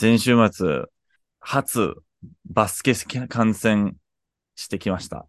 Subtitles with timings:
[0.00, 0.84] 先週末、
[1.40, 1.96] 初
[2.48, 2.94] バスケ
[3.26, 3.96] 観戦
[4.54, 5.26] してきました。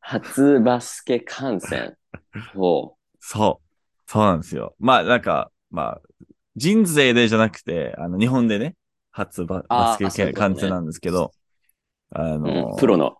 [0.00, 1.94] 初バスケ観戦。
[2.56, 4.10] おそう。
[4.10, 4.74] そうなんですよ。
[4.78, 6.00] まあ、なんか、まあ、
[6.56, 8.76] 人勢でじゃなくて、あの、日本でね、
[9.10, 11.32] 初ババスケ観戦なんですけど、
[12.08, 13.18] あの、うん、プロの。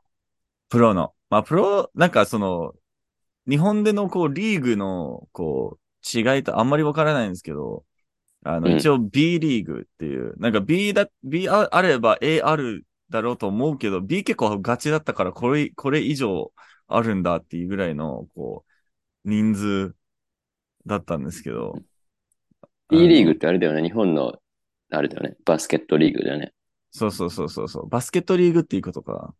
[0.70, 1.12] プロの。
[1.28, 2.72] まあ、プロ、なんかその、
[3.46, 7.84] 日本でのこう、リーグの、こう、違いとあんまりわからないんですけど、
[8.44, 16.52] あの、うん一応 B リーグっていう、なんか B だ、B ああれば A あるだろうと思うけど、B 結構ガチだったから、これ、これ以上
[16.86, 18.64] あるんだっていうぐらいの、こ
[19.24, 19.94] う、人数
[20.86, 21.74] だったんですけど。
[22.90, 23.82] B リーグってあれだよね。
[23.82, 24.34] 日本の、
[24.90, 25.36] あれだよね。
[25.44, 26.52] バスケットリーグだよね。
[26.90, 27.88] そうそうそうそうそう。
[27.88, 29.34] バスケットリーグっていうことか。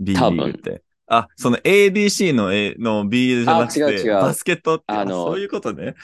[0.00, 0.82] B リーグって。
[1.08, 5.94] あ、その ABC の A の B じゃなくて、あ違う違うバスケットって、ああのそういうことね。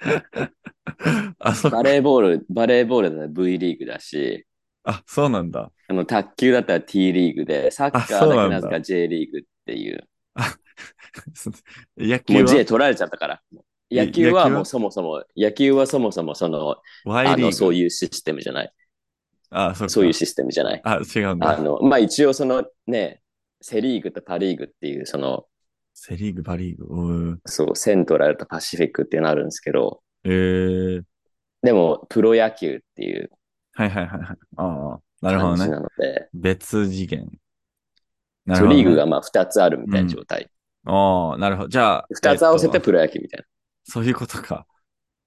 [1.38, 4.46] あ、そっかバレーボール、バレーボールだったら V リーグだし、
[4.84, 5.70] あ、そうなんだ。
[5.88, 10.08] あの、卓球だったら T リーグで、サッカーだだけなぜか J リーグっていう。
[11.98, 13.42] 野球もうは J 取られちゃったから。
[13.90, 17.42] え野球はもうそもそも、野球はそもそもその、Y リーグ。
[17.42, 18.72] あの、そういうシステムじゃない。
[19.50, 19.88] あ、そ。
[19.88, 20.80] そういうシステムじゃない。
[20.84, 21.58] あ、違うんだ。
[21.58, 23.20] あの、まあ、一応そのね、
[23.60, 25.46] セリーグとパリーグっていう、その、
[25.92, 26.84] セリーグ、パリーグ。
[26.84, 31.02] うーそう、セントラルとパシフィックっていうのあるんですけど、えー、
[31.62, 33.30] でも、プロ野球っていう
[33.72, 34.38] はいはいはいはい。
[34.56, 35.68] ああ、なるほどね。
[35.68, 37.30] なので、別次元。
[38.46, 38.82] なそうるほど、ね。
[38.82, 40.50] リーグがまあ2つあるみたいな状態。
[40.84, 41.68] ああ、なるほど。
[41.68, 43.44] じゃあ、2つ合わせえっとてプロ野球みたい
[43.84, 44.66] そういうことか。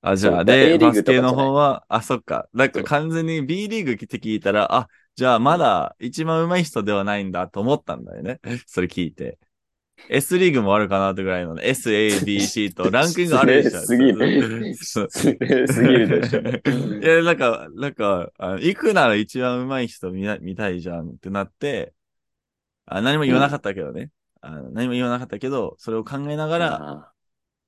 [0.01, 2.49] あ、じゃあ、で、A リーグとかバスケの方は、あ、そっか。
[2.53, 8.39] なんか完全に B リーグって聞いたら、あ、じゃあまだ一番上手い人ではないんだと思ったんだよね。
[8.67, 9.37] それ聞いて。
[10.09, 11.63] S リーグもあるかなってぐらいのね。
[11.65, 13.81] S, A, B, C とランキングあるでしょ。
[13.85, 16.39] すぎるすぎるでしょ。
[17.01, 21.93] いや、なんか、なんか、あ行くなら一番上手い人見な見たいじゃんってなって、
[22.85, 24.11] あ何も言わなかったけどね。
[24.41, 27.13] あの何も言わなかったけど、それを考えながら、あ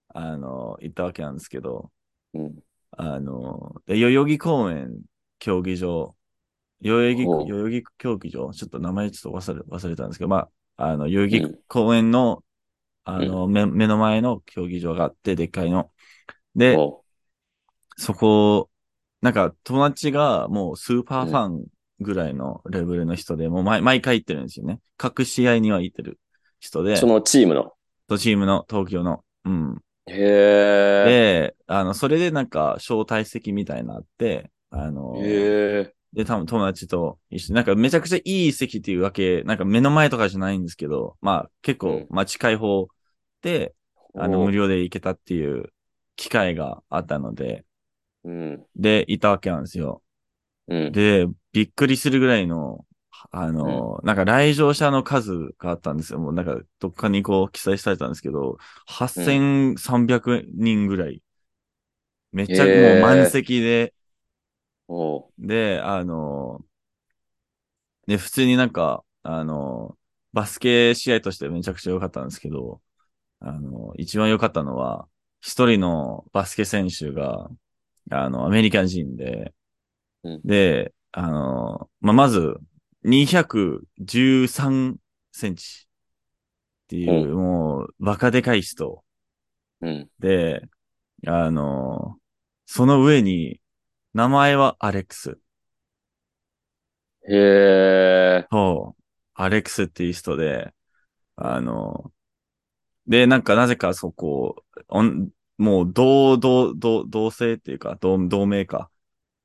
[0.10, 2.60] あの、行ったわけなんですけど、ーうん。
[2.92, 5.02] あの、で代々木公園
[5.40, 6.16] 競技場、
[6.82, 12.44] 代々木、代々木競技場、ちょっと名前ちょっと忘れ、忘れたんですけど、まあ、あの、代々木うん公園の、
[13.06, 15.92] あの、目、目の前の競技場があって、でっかいの。
[16.56, 17.04] で、お
[17.98, 18.70] そこ、
[19.22, 21.66] なんか友達がもうスーパーファン
[22.00, 24.80] ぐらいのレベルの人で、もう毎毎回行ってるんですよね。
[24.98, 26.20] 各試合には行ってる
[26.60, 27.74] 人で、そのチームの？
[28.08, 29.24] とチームの東京の。
[29.46, 29.82] うん。
[30.08, 31.04] へえ。
[31.04, 35.95] で、あの、それでなんか招待席みたいなのあって、あの、へえ。
[36.16, 42.88] で、多分友達と一緒に、なんかめちゃくちゃいい席っていうわけ、なんか目の前とかじゃないんですけど、まあ結構うん、まあ近い方
[43.42, 43.76] で、
[44.18, 45.74] あの、お無料で行けたっていう
[46.18, 47.66] 機会があったので、
[48.24, 48.68] うん。
[48.76, 50.04] で、いたわけなんですよ。
[50.68, 51.02] うん。
[51.02, 52.86] で、びっくりするぐらいの、
[53.32, 56.20] あの、なんか来場者の数があったんですよ。
[56.20, 61.24] もうなんかどっかにこう記載されたんですけど、8300人ぐらい。
[62.32, 63.94] めっちゃもう満席で、
[64.88, 66.64] おで、あの、
[68.08, 69.98] で、普通になんか、あの、
[70.34, 72.82] バスケ試合としてめちゃくちゃ良かったんですけど、
[73.40, 75.08] あの、一番良かったのは、
[75.42, 77.50] 一人のバスケ選手が、
[78.12, 79.54] あの、アメリカ人で、
[80.24, 80.42] うん。
[80.44, 82.56] で、あの、まあ、まず、
[83.04, 84.28] 213
[85.32, 85.88] センチ
[86.86, 89.04] っていう、もう、バカでかい人
[89.82, 90.10] うん。
[90.20, 90.62] で、
[91.28, 92.18] あの、
[92.66, 93.60] その上に、
[94.16, 95.38] 名前はアレックス。
[97.28, 98.48] へえ。
[98.50, 99.04] そう、
[99.34, 100.74] アレックスっていう人で、
[101.36, 102.14] あの、
[103.08, 108.90] で、なんかなぜかそこ、おんもう同、同、同、同性っていうか、同、同盟か。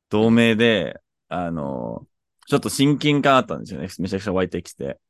[0.08, 2.06] 同盟で、あの、
[2.47, 3.88] ちょっと親近感あったんですよね。
[3.98, 5.00] めちゃくちゃ湧いてきて。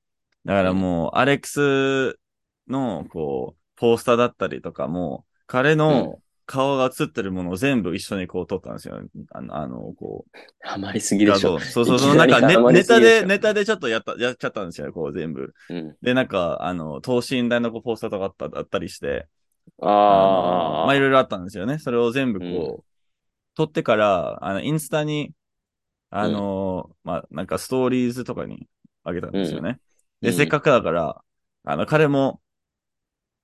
[0.47, 2.19] だからもう、アレックス
[2.67, 9.01] の、こう、ポスターだったりとかも、彼の顔が映ってるものを全部一緒にこう撮ったんですよ。
[9.31, 11.61] あの、あのこう、ハマりすぎでしょ。
[11.61, 12.17] そうそうそう。
[12.17, 15.55] なんかネネタで、ネタでちょっとやった、やっちゃったんですよ、こう全部。
[15.69, 15.97] うん。
[16.03, 19.29] で、なんか、あの、等身大のポスターとかあったあったりして、
[19.81, 20.81] ああ。
[20.81, 21.79] のまあ、いろいろあったんですよね。
[21.79, 22.85] それを全部こう、
[23.55, 25.31] 撮ってから、あの、インスタに、
[26.11, 28.67] あの、まあ、なんかストーリーズとかに
[29.05, 29.79] あげたんですよね。
[30.21, 31.23] で、うんせっかくだから、
[31.65, 32.41] あの、彼も、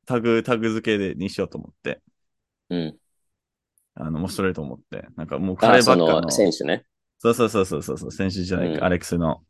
[0.06, 2.00] タグ、タグ付けでにしようと思って、
[2.70, 2.96] うん。
[3.96, 6.20] あの、面白いと思って、なんかもう彼ばっかの。
[6.20, 6.84] の選手ね。
[7.19, 9.43] そうそうそうそうそうそう、選手じゃないか、うんアレックスの。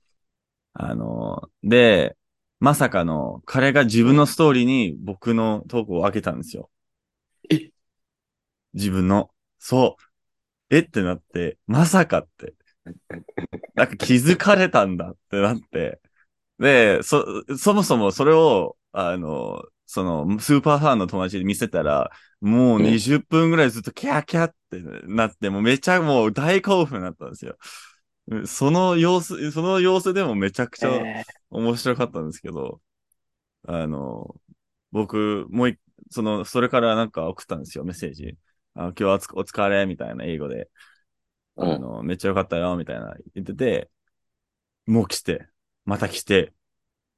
[0.73, 2.17] あの、で、
[2.61, 6.71] まさかの、彼が自分のストーリーに僕の投稿を開けたんですよ。
[7.51, 7.71] え？
[8.73, 9.31] 自分の。
[9.59, 10.75] そう。
[10.75, 10.81] え？
[10.81, 12.55] ってなって、まさかって。
[13.75, 16.01] なんか気づかれたんだってなって、
[16.59, 17.25] で、そ、
[17.59, 22.11] そもそもそれを、あの、その、スーパーファンの友達に見せたら、
[22.41, 27.57] もううん20分ぐらいずっとキャーキャーってなって、もうめちゃもう大興奮になったんですよ。
[28.47, 32.81] その様子、その様子でもめちゃくちゃえ面白かったんですけど、
[33.67, 34.35] あの、
[34.93, 35.81] 僕、もう一、
[36.11, 38.37] その、それからなんか送ったんですよ、メッセージ。
[38.75, 40.71] あ今日はお疲れ、みたいな英語で。
[41.57, 43.91] ーうんあの、めっちゃよかったよ、みたいな言ってて、
[44.87, 45.49] もう来て、
[45.85, 46.53] また来て、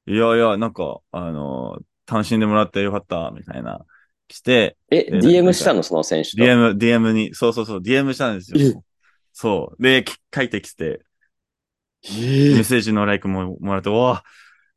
[0.07, 3.85] いやいや、なんか、あの、楽しんでもらってよかった、みたいな、
[4.29, 5.83] 来て、え、え DM したの？
[5.83, 6.37] その選手と。
[6.37, 8.83] DM、DM に、そうそうそう、DM したんですえよ。
[9.33, 9.83] そう。
[9.83, 11.01] で、き書いてきて、
[12.03, 14.23] えーメッセージのライクももらって、わあ、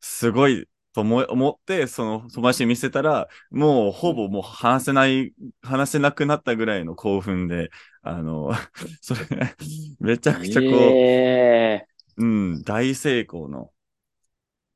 [0.01, 7.69] すごいと思って、その友達に見せたら、もうほぼもう話せない、話せなくなったぐらいの興奮で、
[8.01, 8.51] あの、
[9.01, 9.55] それ、
[9.99, 11.85] めちゃくちゃこう、え
[12.17, 13.71] うん、大成功の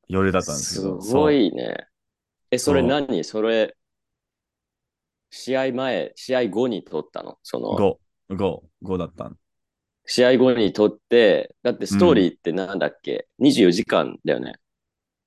[0.07, 0.97] 夜だーったんですけすど。
[1.13, 1.87] ごいね。
[2.51, 3.23] え、それ何？
[3.23, 3.75] それ、
[5.29, 7.37] 試合前、試合後に撮ったの？
[7.43, 7.59] そ。
[7.59, 7.99] の、5、
[8.35, 9.37] 5、5だったん
[10.05, 14.55] 試合後に撮って、だってストーリーってなんだっけ、?24 時間だよね。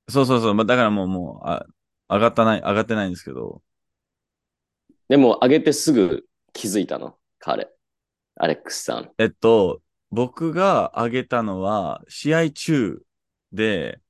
[0.09, 0.55] そうそうそう。
[0.55, 1.67] まあ、だからもう、もう、あ、
[2.09, 3.63] 上がったない、上がってないんですけど、
[5.09, 7.17] でも、上げてすぐ気づいたの？
[7.39, 7.69] 彼。
[8.37, 9.11] アレックスさん。
[9.19, 13.03] えっと、僕が上げたのは、試合中
[13.53, 14.01] で、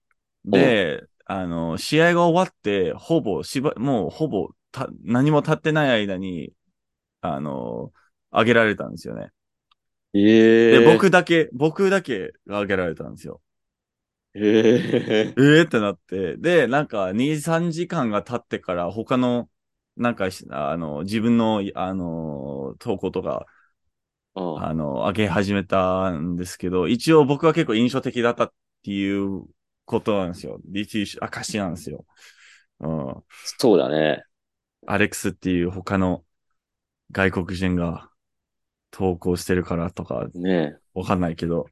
[0.45, 6.53] で、あの、試合が終わって、ほぼ、しば、もうほぼ、た、何も経ってない間に、
[7.23, 7.93] あの、
[8.33, 9.33] 上げられたんですよね。
[10.13, 10.21] え
[10.71, 13.43] で、僕だけ、僕だけが上げられたんですよ。
[14.35, 19.49] えー、えーってなって、で、なんか、2、3時間が経ってから、他の、
[19.97, 23.47] なんかし、あの、自分の、あの、投稿とか、
[24.35, 28.53] うんあの、上げ始めたんですけど、一応僕は結構印象的だったっ
[28.83, 29.45] ていう
[29.85, 30.59] ことなんですよ。
[30.59, 32.05] っていう証なんですよ。
[32.81, 33.25] うん。
[33.59, 34.25] そうだね。
[34.87, 36.25] アレックスっていう他の
[37.13, 38.11] 外国人が
[38.91, 41.67] 投稿してるからとか、ねわかんないけど。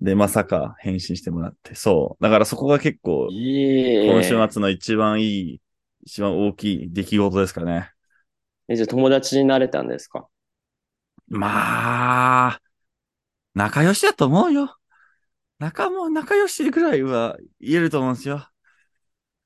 [0.00, 1.74] で、まさか返信してもらって。
[1.74, 2.22] そう。
[2.22, 5.60] だからそこが結構、え今週末の一番いい、
[6.04, 7.90] 一番大きい出来事ですかね。
[8.68, 10.28] え、じゃあ友達になれたんですか？
[11.28, 12.60] まあ、
[13.54, 14.76] 仲良しだと思うよ。
[15.58, 18.46] 仲も、仲良しぐらいは言えると思うんですよ。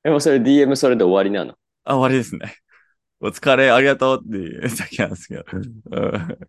[0.03, 1.55] でもそれ DM それで終わりなの？
[1.85, 2.57] あ、終わりですね。
[3.21, 5.45] お疲れ、ありがとうっていう だけなんですけど。
[5.53, 6.49] うん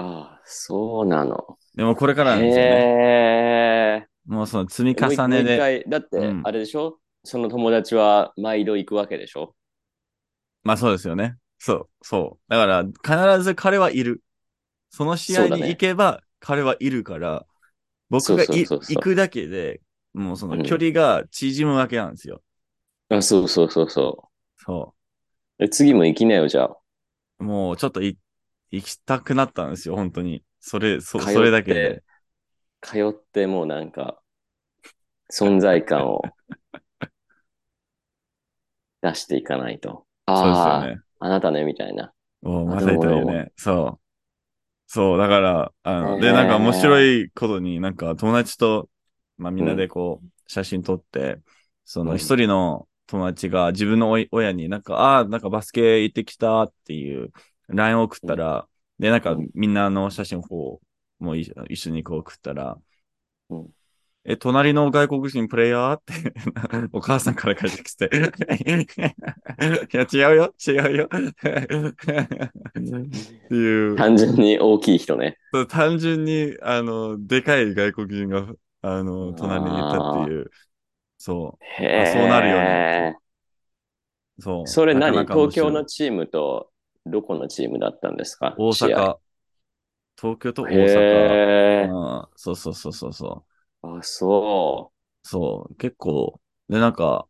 [0.00, 1.58] ああ、そうなの。
[1.74, 4.08] でもこれからなんですよね。
[4.26, 5.44] もうその積み重ねで。
[5.44, 9.56] もう一回、だってうん、あれでしょ、その友達は毎度行くわけでしょ？
[10.62, 11.36] まあそうですよね。
[11.58, 12.52] そう、そう。
[12.52, 14.22] だから必ず彼はいる。
[14.90, 17.44] その試合に行けば彼はいるから、
[18.08, 19.80] 僕が行くだけで、
[20.14, 22.42] もうそうんの距離が縮むわけなんですよ。
[23.08, 24.28] あ、そうそうそうそ。
[24.56, 24.97] そう
[25.60, 26.78] え次も行きなよ、じゃあ。
[27.40, 27.44] う。
[27.44, 28.18] もうちょっとい
[28.70, 30.44] 行きたくなったんですよ、本当に。
[30.60, 32.04] それ、そ通ってそれだけで。
[32.80, 34.20] 通ってもうなんか、
[35.30, 36.34] 存在感を
[39.02, 40.06] 出していかないと。
[40.34, 41.02] そうですああ、よね。
[41.20, 42.12] あなたね、みたいな。
[42.42, 43.52] おあまさにというどうもね。
[43.56, 44.04] そう。
[44.88, 48.90] そう、だから、あの、へーで、なんか面白いことに、なんか友達と、
[49.38, 51.40] まあみんなでこう、写真撮って、
[51.84, 57.32] そのうん一人の友達が自分の親になんか、ああ、なんかバスケ行ってきたっていう
[57.68, 60.80] LINE を送ったら、で、なんかうんみんなの写真をこ
[61.20, 62.78] う、もうい一緒にこう送ったら、
[63.50, 63.68] うん
[64.30, 65.96] え、隣の外国人プレイヤー？
[65.96, 66.12] って
[66.92, 68.10] お母さんから帰ってきて。
[68.12, 68.18] い
[69.96, 71.08] や、違うよ、違うよ。
[71.08, 71.32] っ
[73.48, 73.96] ていう。
[73.96, 75.38] 単純に大きい人ね。
[75.70, 80.50] 単純に、あの、でかい外国人が、あの、隣にいたっていう。
[81.18, 82.12] そへえ。
[82.12, 83.18] そうなるよね
[84.38, 84.42] う。
[84.42, 84.66] そう。
[84.68, 85.26] それ何？
[85.26, 86.70] 東京のチームと
[87.04, 88.54] どこのチームだったんですか？
[88.56, 89.16] 大阪。
[90.20, 91.92] 東京と大阪。
[91.92, 93.44] うん、そうそうそうそうそ
[93.82, 93.98] う。
[93.98, 95.74] あ、そそう。
[95.76, 97.26] 結構、で、なんか、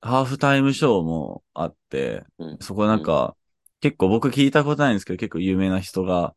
[0.00, 2.46] ハーフタイムショーもあって、う。
[2.46, 3.36] うんそこなんか、
[3.80, 6.34] 結構僕聞いたことないんですけど、結構有名な人が、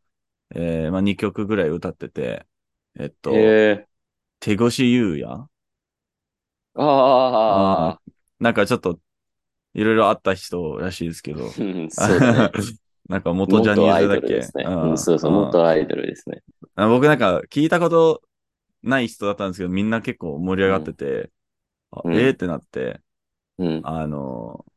[0.56, 2.46] えー、まあ2曲ぐらい歌ってて、
[3.00, 3.32] えっと。
[4.40, 5.48] 手越優也
[6.76, 8.02] ああ、
[8.40, 9.00] なんかちょっと、
[9.74, 12.52] いろいろあった人らしいですけど、うんそうだね。
[13.10, 14.22] なんか元ジャニーズだっけ？
[14.22, 14.66] ドルですね。
[14.68, 16.42] うそうそう、うん元アイドルですね。
[16.76, 18.22] あ僕なんか聞いたこと
[18.84, 21.32] ない人だったんですけど、みんな結構盛り上がってて、
[21.92, 23.02] あうんえーってなって、
[23.58, 23.84] うん。
[23.84, 24.74] あのー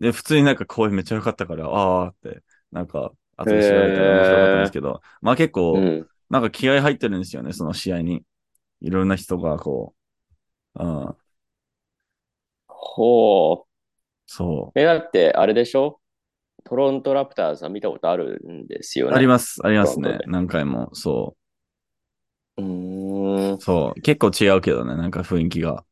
[0.00, 6.08] で、普通になんか声めっちゃ良かったから、あーって、なんか、後で調べたら面白かったんですけど、まあ結構、うん。
[6.30, 8.24] なんか気合入ってるんですよね、その試合に。
[8.82, 9.94] いろんな人がこ
[10.82, 11.16] う、うん、
[12.66, 13.70] ほう。
[14.26, 16.00] そえ、だって、あれでしょ？
[16.64, 19.10] トロントラプターズは見たことあるんですよう。
[19.10, 19.16] ね。
[19.16, 20.90] あります、ありますね何回も。
[20.94, 21.36] そ
[22.56, 23.60] うーんう。。
[23.60, 24.00] そう。
[24.00, 25.84] 結構違うけどね、なんか雰囲気が。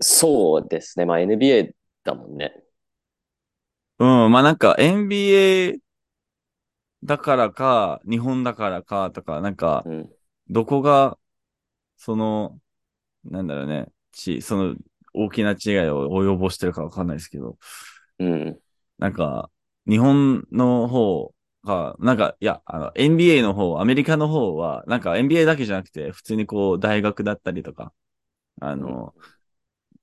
[0.00, 1.06] そうですね。
[1.06, 2.62] まあ NBA だもんね。
[3.98, 5.78] うん、まあなんか NBA
[7.04, 10.12] だからか、日本だからかとか、なんか、うん。
[10.50, 11.18] どこが、
[11.96, 12.60] その、
[13.24, 14.74] なんだろうね、ち、その、
[15.14, 17.58] 大きな違いを及ぼしてるかわかんないですけど、
[18.18, 18.60] うん。
[18.98, 19.50] なんか、
[19.86, 27.92] 日本の方が、なんか、いや、あの、NBA の方、アメリカの方は、なんか NBA だけじゃなくて、普通にこう、大学だったりとか、
[28.60, 29.14] あの、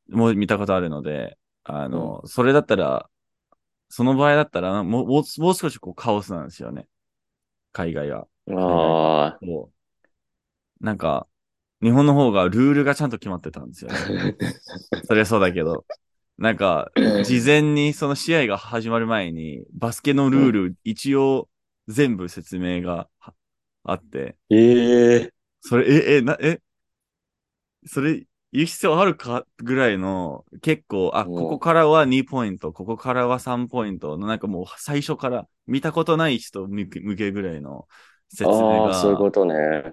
[0.09, 3.09] もう見たことあるので、あの、それだったら、
[3.89, 6.87] その場合だったら、もう、もう少しこう、カオスなんですよね。
[7.73, 8.27] 海外が。
[8.47, 9.71] あそ
[10.81, 10.85] う。
[10.85, 11.27] なんか、
[11.83, 13.97] 日本の方がルールがちゃんと決まってたんですよね。
[14.41, 15.03] あ。
[15.05, 15.85] そりゃそうだけど。
[16.37, 16.91] なんか、
[17.23, 21.47] 事前にその試合が始まる前に、バスケのルール、一応
[21.87, 23.33] 全部説明がは
[23.83, 26.59] あって、ええそれ、え、え、な、え、
[27.85, 37.87] それ、言う必要あるかぐらいの、結構、あ、うんここからは2ポイント、ここからは3ポイントの、なんかもう最初から見たことない人向け向けぐらいの
[38.29, 38.93] 説明が。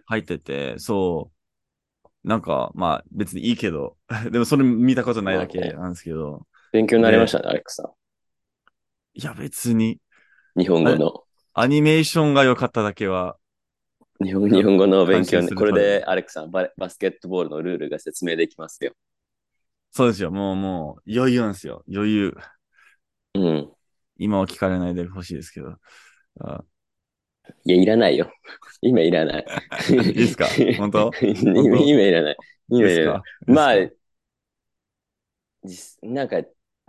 [0.07, 1.40] 入ってて、そう。
[2.25, 3.97] なんか、まあ別にいいけど、
[4.31, 7.87] でもそれ見たことないだけなんですけど、勉強になりましたね、アレックさん。
[9.15, 9.99] いや別に、
[10.57, 11.25] 日本語の。
[11.53, 13.37] アニメーションが良かっただけは、
[14.23, 15.49] 日本日本語の勉強ね。
[15.49, 18.93] これでアレックさんバレ、バスケットボールのルールが説明できますよ。
[19.93, 20.31] そうですよ。
[20.31, 21.83] もうもう余裕なんですよ。
[21.93, 22.37] 余裕。
[23.35, 23.73] うん。
[24.19, 25.77] 今は聞かれないでほしいですけど。
[26.41, 26.63] あ
[27.65, 28.33] いや、いらないよ。
[28.81, 29.47] 今いらない。
[29.91, 30.47] いいですか？
[30.79, 31.11] 本当？
[31.23, 32.37] 今今いらない。
[32.69, 33.23] 今いらないか？
[33.47, 33.75] まあ
[36.03, 36.43] なんか、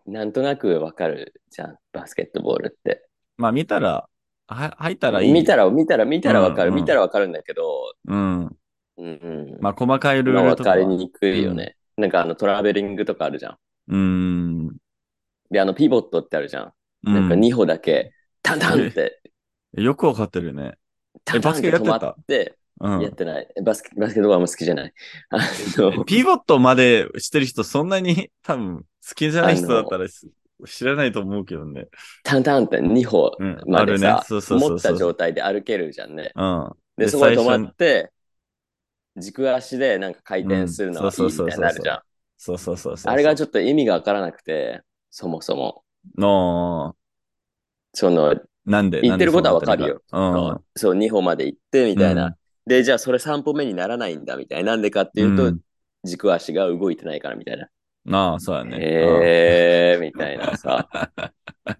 [0.06, 3.08] なんとなくわかるじゃん、バスケットボールって。
[3.38, 4.08] まあ見たら、
[4.48, 5.34] は入ったらいい。
[5.34, 8.46] 見たら、見たら、見たらわかる、うんうん見たらわかるんだけど、うん。
[8.46, 8.56] うん
[8.98, 9.58] うん。
[9.60, 10.76] まあ細かいルールとかは。
[10.76, 11.76] かりにくいよね。
[11.98, 13.58] なんかあのトラベリングとかあるじゃん。
[13.88, 14.78] うん。
[15.50, 16.74] で、あのピボットってあるじゃん。
[17.08, 17.14] うん。
[17.14, 19.21] なんか2歩だけ、タンタンって、
[19.74, 20.78] よくわかってるね。
[21.24, 23.02] タンタンって止まって、うん。
[23.02, 23.48] やってない。
[23.64, 24.94] バスケ、バスケットボールあんま好きじゃない。
[25.30, 25.38] あ
[25.78, 30.28] の、ピボットまでしてる人そんなに 多分好きじゃない人だったらす
[30.66, 31.88] 知らないと思うけどね。
[32.24, 36.32] タンタンって2歩うんまでさあるね、持った状態で歩けるじゃんね。
[36.36, 36.72] うん。
[36.98, 38.12] で、でそこで止まって、
[39.18, 42.02] 軸足でなんか回転するのがいいみたいになるじゃん。
[42.38, 43.14] そうそうそうそう。
[43.14, 45.84] あれがちょっと意味がわからなくて、そもそも。
[46.18, 46.96] の、
[47.94, 48.36] その、
[48.66, 50.02] なんで言ってることはわかるよ。
[50.12, 50.60] うん。
[50.76, 52.28] そう、2歩まで行ってみたいな。
[52.28, 52.36] うん
[52.68, 54.74] で、じゃあそれ3歩目にならないんだみたいな。
[54.74, 55.60] なんでかっていうと、うん
[56.04, 57.68] 軸足が動いてないからみたいな。
[58.12, 58.78] ああ、そうだね。
[58.78, 60.90] へえー、みたいなさ。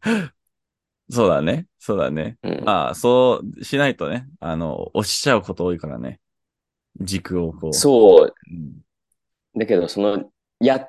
[0.06, 0.32] う ん
[1.10, 1.66] そうだね。
[1.80, 2.38] そうだね。
[2.44, 6.20] うんああ、そうしないとね、あの、押しちゃうこと多いからね。
[7.00, 7.74] 軸をこう。
[7.74, 8.34] そう。
[8.52, 8.74] うん。
[9.58, 10.88] だけど、その、や、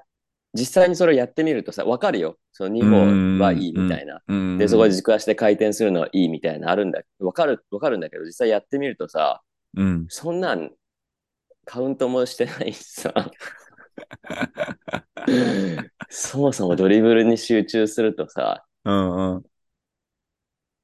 [0.55, 2.39] 実際にそれをやってみるとさ、わかるよ。
[2.53, 4.21] その2歩はいいみたいな。
[4.29, 4.59] うん。
[4.59, 7.03] で、そこで軸足で回転するのはいいみたいなあるんだ。
[7.21, 9.43] わかる、わかるんだけど、実際やってみるとさ、
[9.77, 10.07] うん。
[10.09, 10.71] そんなん、
[11.65, 13.15] カウントもしてないしさ。
[16.11, 19.39] そもそもドリブルに集中するとさ、うんうん。
[19.39, 19.43] っ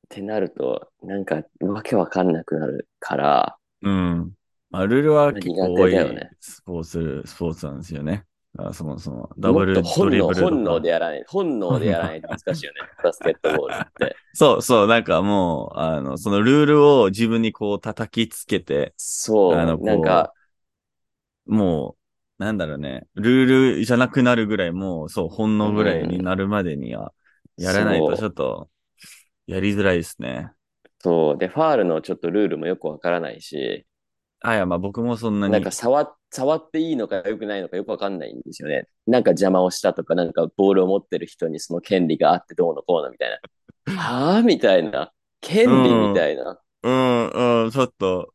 [0.09, 4.33] てなると、なんか、わけわかんなくなるから、うん。
[4.71, 5.93] まあ、ルールは結構多い
[6.41, 8.25] スポーツ、スポーツなんですよね。
[8.57, 9.31] あそもそも。
[9.39, 10.51] ダブルド本能、リブルとか。
[10.51, 14.17] 本能でやらない、本能でやらないと難しいよね、バスケットボールって。
[14.35, 20.33] そうそう、なんかもう、あの、そのルールを自分にこう叩きつけて、そう、あのこうなんか、
[21.47, 21.97] も
[22.39, 27.13] う、なんだろうね、ルールじゃなくなるぐらい、もう、そう、本能ぐらいになるまでには、
[27.57, 28.71] やらないとちょっと、
[29.47, 30.53] やりづらいですね。
[31.01, 33.87] そう、で、ファールのちょっとルールもよくわからないし、
[34.41, 35.53] あ、いや、まあ僕もそんなに。
[35.53, 38.87] なんか触っ触っていいのか良くないのかよくわかんないんですよね。
[39.07, 43.31] なんか邪魔をしたとか、なんかボールを持ってる人にその権利があってどうのこうのみたい
[43.87, 43.95] な。
[43.95, 44.43] はぁ？
[44.43, 45.13] みたいな。
[45.41, 46.61] 権利みたいな。
[46.83, 48.33] うん、うん、ちょっと、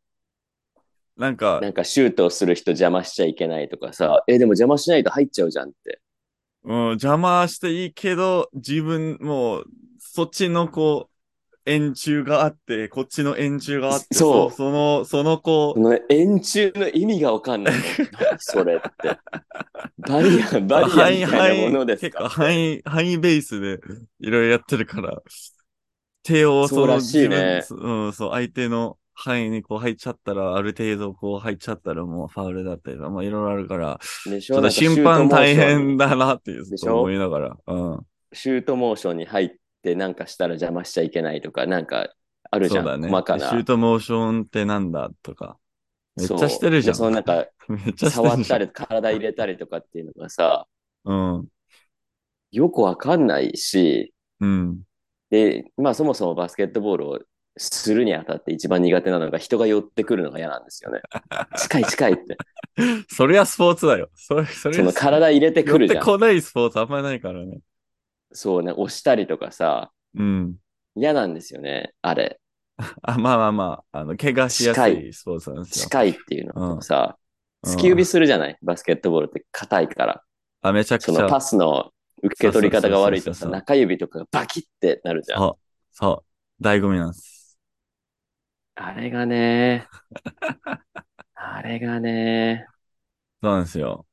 [1.15, 6.01] なんかな、んかシュートをする人邪魔しちゃいけないとかさ、え、でも邪魔しないと入っちゃうじゃんって。
[6.63, 9.65] うん、邪魔していいけど、自分、もう、
[10.00, 11.12] そっちのこう、
[11.65, 17.74] 円柱があって、こっちの円柱があって、そうその、そのここの円柱の意味がわかんない。
[17.74, 19.17] 何それって。
[20.00, 22.27] バリア、バリアみたいなものですか？
[22.27, 23.79] 範囲、範囲ベースで
[24.20, 25.22] いろいろやってるから、
[26.24, 37.58] 手をそうらしいね自分うん、そう、相手の範囲にこう入っちゃったら、ある程度こう入っちゃったらもうファウルだったりとか、まあいろいろあるから、でしちょっとょなんかシュー審判大変だなっていう思いながら。
[37.67, 38.00] うん。
[38.34, 42.07] シュートモーションに入ってなんかしたら邪魔しちゃいけないとか、なんか
[42.49, 42.85] あるじゃん。
[42.85, 43.09] そうだね。
[43.09, 43.49] 細かな。
[43.49, 45.57] シュートモーションってなんだとか。
[46.15, 46.93] めっちゃしてるじゃん。
[46.93, 47.45] でそのなんか、
[48.09, 48.33] 触。
[48.33, 50.67] ったり、体入れたりとかっていうのがさ、
[51.03, 51.47] うん。
[52.51, 54.81] よくわかんないし、うん。
[55.29, 57.19] で、まあそもそもバスケットボールを
[57.57, 61.01] するにあたって一番苦手なのが人が寄ってくるのが嫌なんですよね。
[61.57, 62.37] 近い近いって。
[63.09, 64.09] それはスポーツだよ。
[64.15, 65.97] それ、それその体入れてくるじゃん。
[65.97, 67.59] 寄ってこないスポーツあんまりないからね。
[68.33, 70.57] そうね、押したりとかさ、うん。
[70.95, 72.39] 嫌なんですよね、あれ。
[73.03, 75.85] あ、まあまあまあ、あの、怪我しやす近いスポーツなんですよ。
[75.85, 77.23] 近いっていうのとさ、うん
[77.65, 78.57] 突き指するじゃない？
[78.61, 80.23] バスケットボールって硬いから。
[80.61, 81.13] あ、めちゃくちゃ。
[81.13, 85.39] そのパスの受け取り方が悪いとさ、中指とかがバキってなるじゃん。
[85.39, 85.63] そう、
[85.95, 86.25] そ
[86.59, 87.57] う、醍醐味なんです。
[88.75, 89.87] あれがね、
[91.35, 92.67] あれがね、
[93.41, 94.07] そうなんですよ。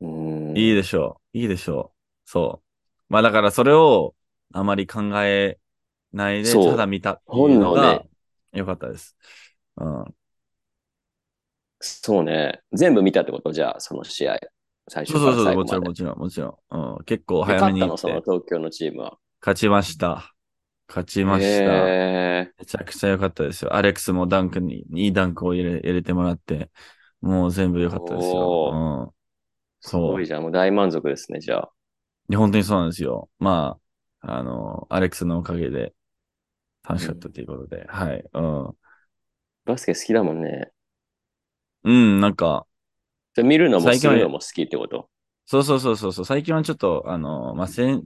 [0.00, 0.68] うーん。
[0.68, 1.38] いいでしょう。
[1.38, 2.30] いいでしょう。
[2.30, 2.71] そう。
[3.12, 4.14] まあだからそれを
[4.52, 5.58] あまり考え
[6.12, 8.08] ないで、そうただ見たっていうの本能がね
[8.52, 9.16] 良かったです。
[9.76, 10.04] うん。
[11.78, 12.60] そうね。
[12.72, 13.52] 全部見たってこと？
[13.52, 14.38] じゃあ、その試合。
[14.88, 15.54] 最初かそうそうそう。
[15.56, 16.96] もちろんもちろん、もちろん。
[16.96, 17.04] うん。
[17.04, 19.18] 結構で早め勝ったの、そのて、東京のチームは。
[19.40, 20.32] 勝ちました。
[20.88, 21.64] 勝ちました。
[21.64, 23.74] へめちゃくちゃ良かったですよ。
[23.74, 26.70] アレックスもダンクに、いいダンクを入れ入れてもらって、
[27.20, 28.70] もう全部良かったですよ。
[28.72, 29.10] うん。
[29.80, 30.42] すそごいじゃん。
[30.42, 31.70] もう大満足ですね、じゃあ。
[32.32, 33.30] や、本当にそうなんですよ。
[33.38, 33.78] ま
[34.20, 35.94] あ、あの、アレックスのおかげで
[36.88, 38.24] 楽しかったということで、はい。
[38.32, 38.76] うん。
[39.64, 40.72] バスケ好きだもんね。
[41.84, 42.66] うん、なんか、
[43.34, 45.08] じゃあ見るのもるのも好きってこと？
[45.46, 48.02] そうそうそうそうそう、最近はちょっと、あの、まあ、先、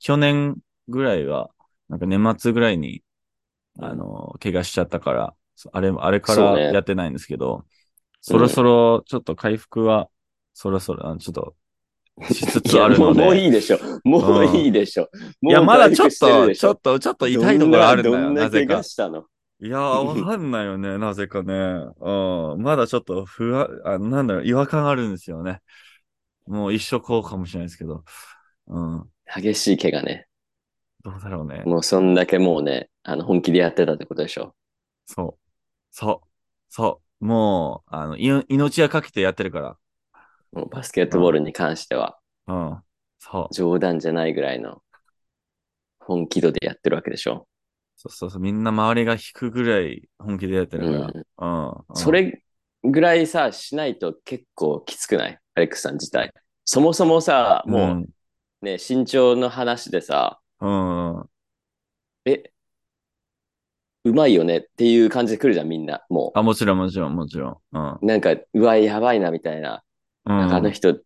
[0.00, 0.56] 去年
[0.88, 1.50] ぐらいは、
[1.88, 3.02] なんか年末ぐらいに、
[3.78, 7.66] あの、怪我しちゃったから、そあれ、あれからやってないんですけど、
[8.20, 10.10] そろそろ、ちょっと回復は、
[10.54, 11.56] そろそろ、あのちょっと、
[12.30, 13.78] しつつあるのもうもうで、いいでしょ。
[14.04, 15.08] もういいでしょ。
[15.40, 18.82] もういや、まだちょっと、ちょっと、ちょっと痛いところあるんだよ、ななぜか
[19.64, 21.54] いやー、わかんないよね、 なぜかね。
[22.00, 25.60] うん、まだちょっと不安、あなんだろう、違和感あるんですよね。
[26.46, 28.04] もう一生こうかもしれないですけど。
[28.66, 30.26] うん、激しい怪我ね。
[31.04, 31.62] どうだろうね。
[31.64, 34.54] もうそんだけもうね、あの、本気でやってたってことでしょ。
[35.06, 35.50] そう。
[35.90, 36.28] そう。
[36.68, 37.24] そう。
[37.24, 39.78] もう、あの、い命はかけてやってるか
[40.52, 42.54] もうバスケットボールに関しては、ら。
[42.54, 42.82] うん。
[43.18, 43.54] そう。
[43.54, 44.82] 冗談じゃないぐらいの
[45.98, 47.46] 本気度でやってるわけでしょ。
[47.96, 48.40] そうそうそう。
[48.42, 50.98] みんな周りが引くぐらい本気でやってるから。
[51.38, 51.68] うん。
[51.68, 52.42] うんそれ
[52.84, 55.38] ぐらいさ、しないと結構きつくない？
[55.54, 56.32] アレックスさん自体。
[56.64, 61.16] そもそもさ、もうね、身長の話でさ、うん。
[61.18, 61.30] うん。
[62.24, 62.50] え、
[64.04, 66.04] うまいよねっていう感じで来るじゃん、みんな。
[66.08, 67.76] もあ、もちろん、もちろん、もちろん。
[67.76, 67.92] うん。
[67.92, 67.98] う。
[68.02, 69.84] なんか、うわ、やばいな、みたいな。
[70.24, 70.36] うん。
[70.36, 71.00] なんかあの人、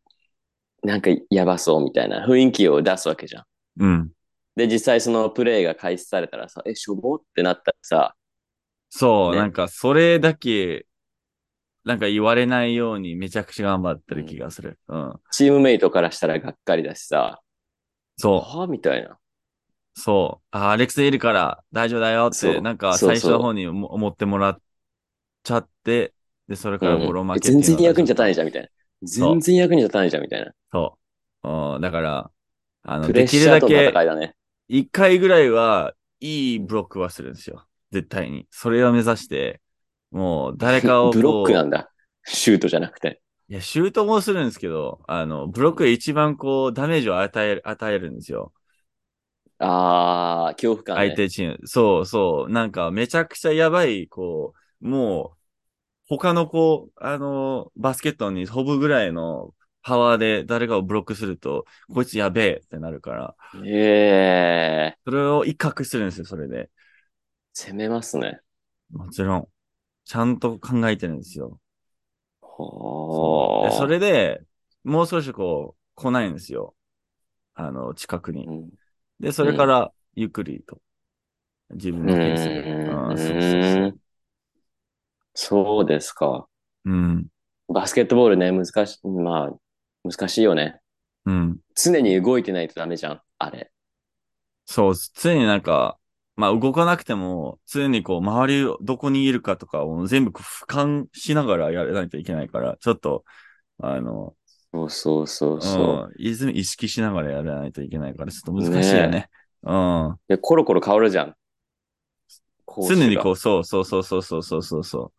[0.85, 3.45] なんかやばそう、みたいな雰囲気を出すわけじゃん。
[3.79, 4.13] うん。
[4.57, 8.17] で、実際そのプレイが開始されたらさ、え、しょぼってなったらさ、
[8.91, 10.87] そう、ねなんか、それだけ、
[11.85, 14.79] なんか言われないようにめちゃくちゃ頑張ってる気がする。
[14.89, 15.21] うん。
[15.31, 17.41] チームメイトからしたらがっかりだしさ、
[18.17, 18.41] そう。
[18.41, 19.19] はあみたいな。
[19.95, 20.47] そう。
[20.51, 24.63] あ、アレックスいるから大丈夫だよって、なんか最初の方に思思ってもらっ
[25.45, 26.15] ちゃって、
[26.49, 28.69] で、それからボロ負けう全のが然役に立たないじゃん、みたいな。
[29.03, 30.47] 全然役に立たないじゃん、みたいな。
[30.47, 30.99] とそ
[31.43, 31.49] う。
[31.75, 32.31] うん、だから、
[32.83, 33.93] あの、できるだけ。
[34.69, 37.67] 一回ぐらいは、いいブロックはするんですよ。
[37.93, 38.47] 絶対に。
[38.51, 39.61] それを目指して、
[40.11, 41.11] もう、誰かを。
[41.13, 41.91] ブロックなんだ。
[42.25, 43.21] シュートじゃなくて。
[43.49, 48.53] いや、シュートもするんですけど、あの、ブロックで一番こう、ダメージを与える、与えるんですよ。
[49.59, 51.03] あー、恐怖感、ね。
[51.11, 51.67] 相手チーム。
[51.69, 52.51] そうそう。
[52.51, 55.36] なんか、めちゃくちゃやばい、こう、もう、
[56.09, 66.71] 他のこう、あの、バスケットに飛ぶぐらいのパワーで誰かをブロックすると、こいつやべえってなるから、ええそれを威嚇するんですよ、それで。
[67.55, 68.41] 攻めますね。
[68.91, 69.49] もちろん。
[70.05, 71.61] ちゃんと考えてるんですよ。
[72.41, 73.61] ほー。
[73.61, 74.43] でそれで、
[74.85, 76.75] もう少しこう、来ないんですよ。
[77.55, 78.53] あの、近くにう。
[78.53, 78.71] ん
[79.21, 80.81] で、それから、ゆっくりと、
[81.71, 82.63] 自分のペースで。
[82.63, 84.01] うんうんそうそうそう。
[85.39, 86.49] そうですか。
[86.87, 87.27] うん。
[87.69, 89.53] バスケットボールね、難しい、まあ、
[90.03, 90.81] 難しいよね。
[91.27, 91.59] うん。
[91.75, 93.71] 常に動いてないとダメじゃん、あれ。
[94.65, 95.99] そう、常になんか、
[96.37, 103.25] まあ動かなくても、常にこう、周りどこにいるかとかを全部俯瞰しながらやらないといけないから、ちょっと、
[103.79, 104.35] あの、
[104.73, 106.13] そうそうそうそう。
[106.19, 109.29] うん、意識しながらやらないといけないから、ちょっと難しいよね。
[109.63, 110.17] うん。
[110.29, 111.35] で、コロコロ変わるじゃん。
[112.89, 115.13] 常にこう、そうそうそうそうそうそうそう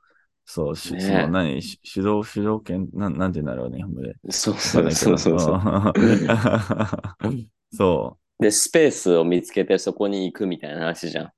[0.50, 0.76] そう。
[0.78, 4.16] しねその何、し主導、主導権、なん、なんて言うんだろうね、日本語で。
[4.32, 5.36] そうそうそうそう
[7.76, 8.44] そう。
[8.44, 11.32] で、スペースを見つけてそこに行くみたいな話じゃん。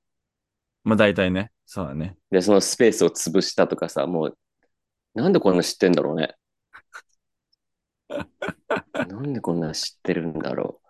[0.84, 1.50] まあ大体ね。
[1.66, 2.16] そうだね。
[2.30, 4.38] で、そのスペースを潰したとかさ、もう、
[5.14, 6.36] なんでこんな知ってんだろうね。
[8.94, 10.80] なんでこんな知ってるんだろ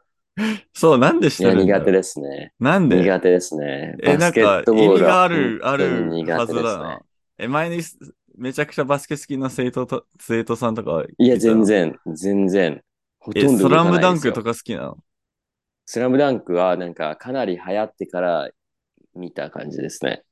[0.74, 1.42] そう、なんでう。
[1.42, 2.52] いや、してるんだろう苦手ですね。
[2.58, 3.02] なんで？
[3.02, 3.96] 苦手ですね。
[4.02, 7.02] え、なんバスケッか、意トボールは味がある、あ本当にる苦はず手ですねだな。。
[7.40, 7.98] え、前にす
[8.36, 11.64] めちゃくちゃバスケ好きな生徒と、生徒さんとかいや、全。
[11.64, 12.82] 然、全然。
[13.18, 14.98] ほとえ、んど動スラないですよダンクとか好きなの？
[15.86, 18.50] スラムダンクはなんかかなり流行ってから
[19.14, 20.22] 見た感じですね。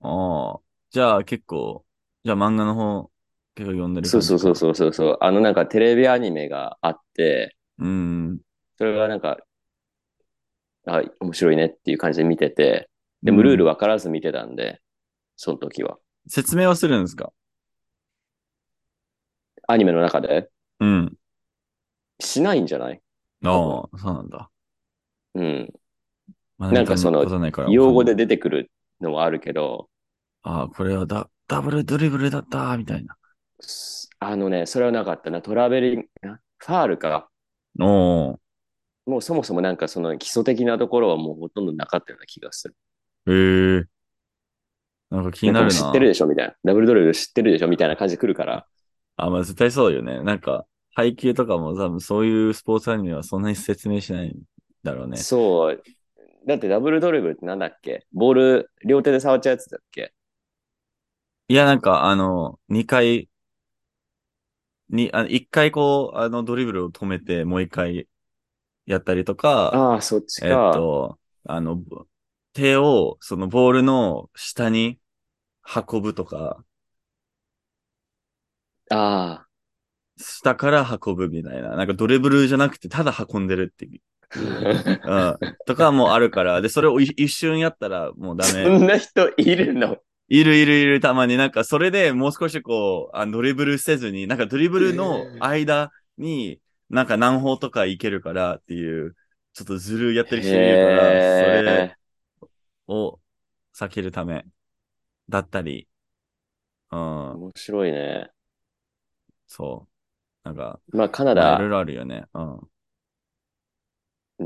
[0.00, 0.60] ああ。
[0.90, 1.84] じゃあ結構、
[2.24, 3.10] じゃあ漫画の方、
[3.54, 4.54] 結構読んでるそうそうそうう。
[4.54, 5.18] そうそうそう。
[5.20, 8.40] あのなんかテレビアニメがあって、うん。
[8.76, 9.38] それがなんか、
[10.86, 12.88] あ、面白いねっていう感じで見てて、
[13.22, 13.74] でもルールは。
[13.74, 14.80] 分からず見てたんで、
[15.36, 15.98] その時は。
[16.28, 17.32] 説明はするんですか？
[19.66, 20.48] アニメの中で？
[20.80, 21.16] うん。
[22.20, 23.00] しないんじゃない？
[23.44, 24.50] ああ、そうなんだ。
[25.34, 25.72] うん。
[26.58, 27.24] まあなんかその
[27.68, 29.88] 用語で出てくるのもあるけど、
[30.42, 33.16] ああ、これはダダブルドリブルだった、みたいな。
[33.60, 35.42] すあのね、それはなかったな。
[35.42, 36.40] トラベリング、な？
[36.58, 37.28] ファールか。
[37.78, 38.38] おー。
[39.06, 42.76] もうそもそもなんかその基礎的なところはもうほとんどなかったような気がする。
[43.26, 43.84] へえ。
[45.10, 45.70] なんか気になるな。
[45.72, 46.54] 知ってるでしょみたいな。
[46.64, 48.66] ダブルドリブル知ってるでしょみたいな感じで来るから。
[49.16, 50.22] あ、まあ絶対そうよね。
[50.22, 54.42] なんか、配球とかも多分そういうスポーツアニメはそんなに説明しないん
[54.82, 55.18] だろうね。
[55.18, 55.82] そう。
[56.46, 58.06] だってダブルドリブルってなんだっけ？
[58.12, 60.12] ボール両手で触っちゃうやつだっけ？
[61.48, 63.28] いや、なんか、あの、2回、
[64.90, 68.08] に、あ1回こう、あの、ドリブルを止めて、もう1回
[68.86, 70.70] やったりとか、ああ、そっちえっか。
[70.72, 71.82] と、あの、
[72.58, 74.98] 手をそのボールの下に
[75.64, 76.64] 運ぶとか、
[78.90, 79.46] あ
[80.16, 81.76] 下から運ぶみたいな。
[81.76, 84.00] なんかドリブルじゃなくてただ運んでるっていう。
[85.04, 85.38] あ。
[85.40, 85.58] うん。
[85.66, 88.78] とかもあるから、で、それをい一瞬やったらもうダそメ。
[88.78, 89.98] んな人いるの？
[90.28, 99.16] いるいるいる、たまになんか、それでもう少しこう、あドリブルせずに、なんかドリブルの間に、なんか何歩とかいけるからっていう、
[99.54, 101.96] ちょっとずるやってる人いるから、それへ
[102.88, 103.20] を
[103.74, 104.44] 避けるため
[105.28, 105.88] だったり、
[106.90, 108.30] うんー、面白いね。
[109.46, 109.86] そ
[110.44, 110.48] う。
[110.48, 112.24] なんか、まあカナまあいろいダろあるよね。
[112.34, 112.60] うん。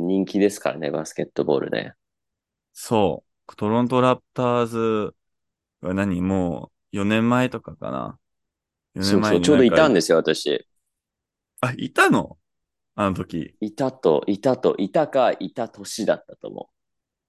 [0.06, 1.94] 人気ですからね、バスケットボールね。
[2.72, 3.56] そう。
[3.56, 5.14] トロントラプターズ
[5.80, 6.20] は何？
[6.22, 8.18] もう4年前とかかな。
[8.94, 9.40] 4年そうそう。
[9.40, 10.66] ちょうどいたんですよ、私。
[11.60, 12.38] あ、いたの？
[12.94, 13.54] あの時。
[13.60, 16.70] いたと、いたと、いたか、いた年だったと思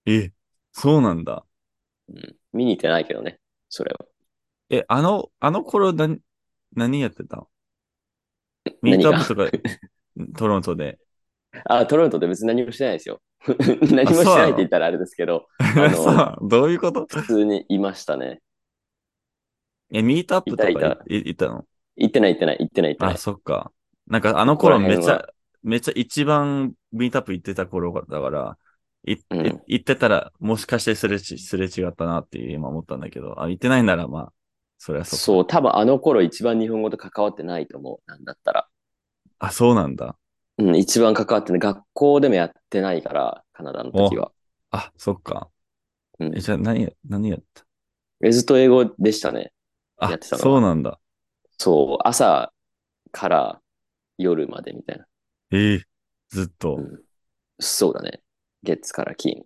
[0.06, 0.32] え、
[0.74, 1.46] そうなんだ。
[2.10, 2.14] う。
[2.14, 4.06] うん、見に行ってないけどね、それは。
[4.70, 6.20] え、あの、あの頃何、
[6.76, 7.38] 何やってた？
[7.38, 7.48] の
[8.82, 9.52] ミートアップとか、
[10.38, 11.00] トロントで。
[11.66, 13.22] あ、トロントで別に何もしてないですよ。
[13.92, 17.06] 何もしてないって言ったらあれですけど、あの どういうこと？
[17.06, 18.42] 普通にいましたね。
[19.92, 21.66] え、ミートアップとかいたいたいい行ったの？
[21.98, 23.18] 行ってない行ってない行ってない行ってなあ、い。
[23.18, 23.72] そっか。
[24.08, 25.28] なんかあの頃めっちゃ、
[25.62, 28.58] めっちゃ一番ミートアップ行ってた頃だから、
[29.06, 34.34] いうんい行ってたらもしかしてすれち、すれ違ったなっていう今思ったんだけど、あ、行ってないならまあ、
[34.78, 35.26] それはそっか。
[35.26, 38.10] そう、多分あの頃一番日本語と関わってないと思う。
[38.10, 38.68] なんだったら。
[39.40, 40.18] あ、そうなんだ。
[40.58, 41.60] うん、一番関わってない。
[41.60, 44.32] 学校でもやってないから、カナダの時は。
[44.72, 45.50] あ、そっか。
[46.20, 47.66] うんえ、じゃあ何や、何やった？
[48.24, 49.52] えずっと英語でしたね。
[49.98, 51.00] あやってた、のはそうなんだ。
[51.58, 52.54] そう、朝
[53.12, 53.62] から
[54.18, 55.06] 夜までみたいな。
[55.52, 55.82] ええ
[56.30, 56.76] ずっと。
[56.76, 57.02] うん
[57.60, 58.20] そうだね。
[58.64, 59.44] 月から金。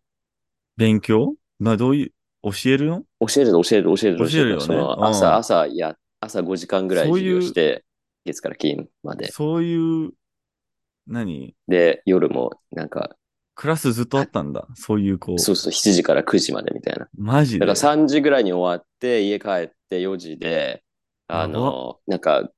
[0.78, 1.34] 勉強？
[1.60, 2.12] な、どういう、
[2.44, 3.04] 教えるの？
[3.28, 7.84] 教える教える教える教えるよねそのうん朝、朝や、朝5時間ぐらいそういう授業して、
[8.26, 9.32] 月から金まで。
[9.32, 10.12] そういう、
[11.08, 11.56] 何？
[11.68, 13.16] で、夜もなんか、
[13.56, 14.68] クラスずっとあったんだ？
[14.76, 15.40] そういうこう。
[15.40, 17.08] そうそう、7時から9時までみたいな。
[17.18, 17.66] マジで？
[17.66, 20.84] だから3時ぐらいに終わって、家帰って4時で、
[21.28, 22.50] あの、なんか、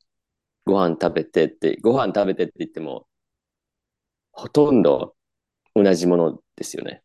[0.65, 3.07] ご飯食べてって、ご飯食べてって言っても、
[4.31, 5.15] ほとんど
[5.75, 7.01] 同じものですよね。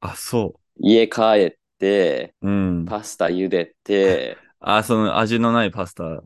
[0.00, 2.48] あ、そ家帰って、う。
[2.48, 2.50] う
[2.82, 2.84] ん。
[2.86, 6.22] パスタ茹でて、 あ、その味のないパスタ。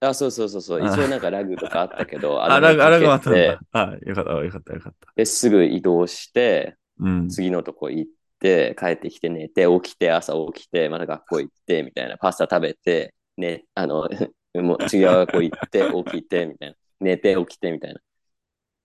[0.00, 3.60] あ、そうそうそうそう、あ一応なんかラグとかあったけど、 あ、ラグ、あラグもあったんでだ。
[3.72, 5.12] あ、よかった、よかった、よかった。
[5.14, 7.28] で、すぐ移動して、うん。
[7.28, 12.16] 次のとこ行って、帰ってきて寝て、起きて、朝起きて、また学校行って、みたいな。
[12.16, 14.08] パスタ食べて、ね、あの、
[14.54, 16.76] もう違う学校行って、起きて、みたいな。
[17.00, 18.00] 寝て、起きて、みたいな。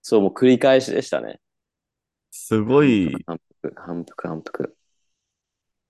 [0.02, 1.40] そう、もう繰り返しでしたね。
[2.38, 3.10] すごい。
[3.26, 4.76] 反復、反復、反復。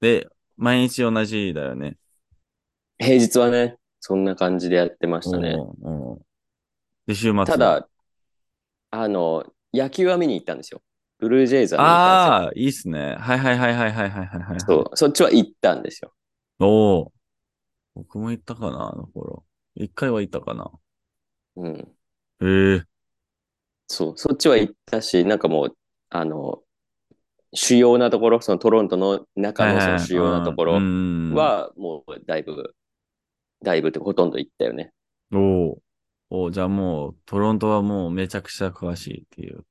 [0.00, 1.98] で、毎日同じだよね。
[2.98, 5.56] 平日はね、そんな感じでやってましたね。
[5.82, 6.18] うん、
[7.06, 7.44] で、週末。
[7.44, 7.88] ただ、
[8.90, 10.80] あの、野球は見に行ったんですよ。
[11.18, 11.82] ブルージェイズは。
[11.82, 13.16] ああ、いいっすね。
[13.18, 14.60] はいはいはいはいはいはいはい、はい。
[14.60, 16.14] そう、そっちは行ったんですよ。
[16.60, 17.12] おお。
[17.94, 19.44] 僕も行ったかな、あの頃。
[19.74, 20.70] 一回は行ったかな。
[21.56, 21.74] うん。
[21.74, 21.84] へ
[22.40, 22.84] えー。
[23.88, 25.76] そう、そっちは行ったし、なんかもう、
[26.10, 26.62] あの、
[27.54, 32.74] 主要なところ、そのトロントの中のその主要なところろは、もうだいぶ、
[33.62, 34.92] だいぶってほとんど行ったよね。
[35.32, 35.78] おお。
[36.28, 39.64] おじゃあもう、トロントはもうめちゃくちゃ詳しいっていう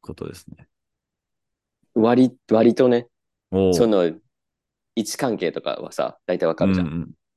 [0.00, 0.68] ことですね。
[1.94, 3.06] 割、割とね。
[3.72, 6.86] その、位置関係とかはさ、大体わかるじゃん。
[6.86, 6.92] うん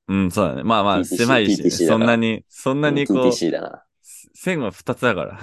[0.07, 0.23] うん。
[0.23, 0.63] うん、そうだね。
[0.63, 3.31] まあまあ、狭いし、そんなに、そんなにこう。
[4.33, 5.39] 線は二つだから。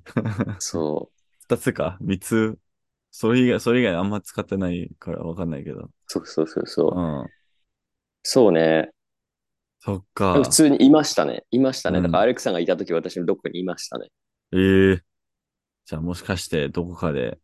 [0.60, 1.10] そ
[1.48, 1.98] 二つか？
[2.00, 2.58] 三つ？
[3.10, 5.80] それ以外、それ以外あんま使ってないからわかんないけど。
[5.80, 7.00] う、そうそうそうそうう。
[7.24, 7.26] ん。
[8.22, 8.90] そうね。
[9.80, 10.48] そっか普。
[10.48, 11.44] 通にいましたね。
[11.50, 11.98] いましたね。
[11.98, 14.08] うんだからアレクさんがいた時私のどこかにいましたね。
[14.52, 15.02] ええ
[15.84, 17.38] じゃあもしかしてどこかで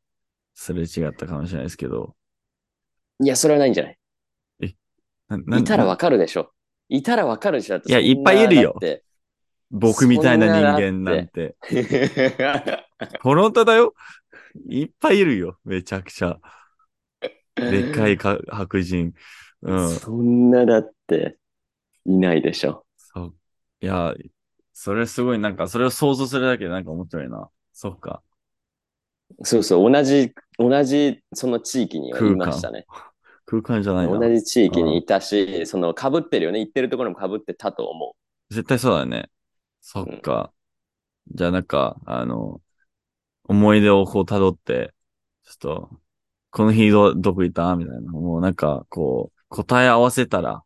[0.55, 2.17] すれ違ったかもしれないですけど。
[3.23, 3.99] いや、それはないんじゃない？
[5.29, 6.51] なないたらわかるでしょ。
[6.89, 7.75] いたらわかるでしょ。
[7.75, 8.79] だっていやいっぱいいるよ
[9.71, 11.55] 僕みたいな人間なんて。
[13.23, 13.95] トロントだよ
[14.69, 15.59] いっぱいいるよ。
[15.65, 16.39] めちゃくちゃ。
[17.57, 19.13] でっかいか白人。
[19.63, 19.89] うん。
[19.89, 21.37] そんなだって、
[22.05, 22.85] いないでしょ。
[22.97, 23.35] そう。
[23.81, 24.15] いや、
[24.73, 27.49] それすごいなんか、それを想像するだけでなんか面白いな。
[27.73, 28.23] そっか。
[29.43, 32.87] そうそう、同じ、同じその地域にはいましたね。
[33.47, 34.19] 空間じゃないな。
[34.19, 36.61] 同じ地域にいたし、その被ってるよね。
[36.61, 38.17] 行ってるところも被ってたと思
[38.51, 39.29] 絶対そうだよね。
[39.81, 40.53] そっか。
[41.33, 42.61] じゃあなんか、あの、
[43.51, 44.95] 思い出をこう辿って、
[45.45, 45.91] ちょっと、
[46.51, 47.75] この日ど、どこ行った？
[47.75, 48.13] みたいな。
[48.13, 50.63] もうなんか、こう、答え合わせたら、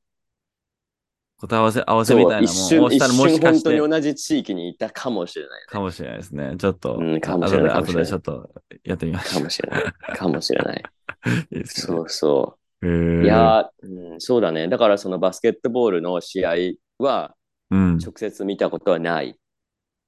[1.38, 2.04] 答え合わせ、合わう。
[2.04, 6.56] せみたいなもん一瞬、一をしたらもし瞬本当かして、に同じ地域にいたかもしれない、かもしれないですね。
[6.58, 8.50] ちょっと、うんかもしれない後で、後でちょっと
[8.84, 9.40] やってみましょう。
[9.40, 9.84] かもしれない。
[10.16, 10.82] かもしれない。
[11.52, 11.64] いいね。
[11.66, 13.22] そうそへう。
[13.22, 13.66] ーいやー、
[14.12, 14.68] うん、そうだね。
[14.68, 16.54] だからそのバスケットボールの試合
[16.98, 17.34] は
[17.70, 17.98] うん。
[17.98, 19.38] 直接見たことはない。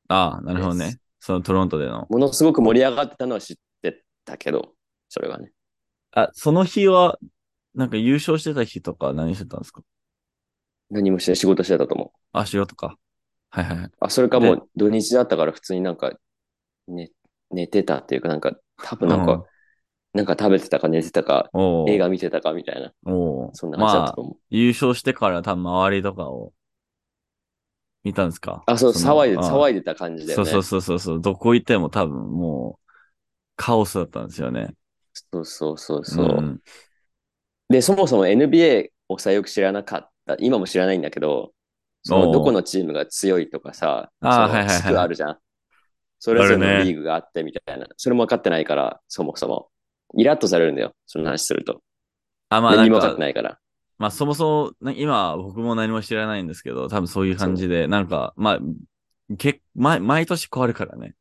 [0.09, 0.99] ああ、なるほどね。
[1.27, 2.07] そのトロントでの。
[2.09, 4.75] ものすごく盛り上がってたのは知ってたけど、
[5.09, 5.51] それはね。
[6.13, 7.19] あ、その日は、
[7.75, 9.83] なんか優勝してた日とか何してたんですか？
[10.89, 12.11] 何もして仕事してたと思う。
[12.33, 12.97] あ、仕事か。
[13.51, 13.91] はいはいはい。
[13.99, 16.13] あ、それかもう土日だったから普通になんか、
[16.87, 17.11] ね、
[17.51, 18.53] 寝てたっていうかなんか、
[18.85, 19.45] 多分なんか、うん
[20.13, 21.51] なんか食べてたか寝てたか、
[21.89, 24.37] 映画見てたかみたいな、おーそんな感じだっまあたと、思う。
[24.49, 26.55] 優勝してから多分周りとかを
[28.07, 28.63] 見たんですか？
[28.67, 30.47] あ、そう、の騒いで、あ騒いでた感じだよね。
[30.47, 31.21] そうそうそうそう。
[31.21, 32.91] どこ行っても多分もう、
[33.57, 34.75] カオスだったんですよね。
[35.13, 36.27] そうそうそうそう。
[36.41, 36.61] ん
[37.69, 40.37] で、そもそも NBA をさ、よく知らなかった。
[40.39, 41.51] 今も知らないんだけど、
[42.05, 45.39] そのどこのチームが強いとかさ、あはいはいはいあるじゃん。
[46.21, 47.89] それぞれのリーグがあってみたいな。
[47.97, 49.69] それも分かってないから、そもそも。
[50.17, 50.93] イラッとされるんだよ。
[51.07, 51.83] その話すると。
[52.51, 53.59] あ、まあ何も分かって、ないから。
[53.99, 58.59] まあそもそも、な今僕も何も知らないんですけど、多分そういう感じで、なんか、まあ、
[59.39, 61.15] け毎毎年変わるからね。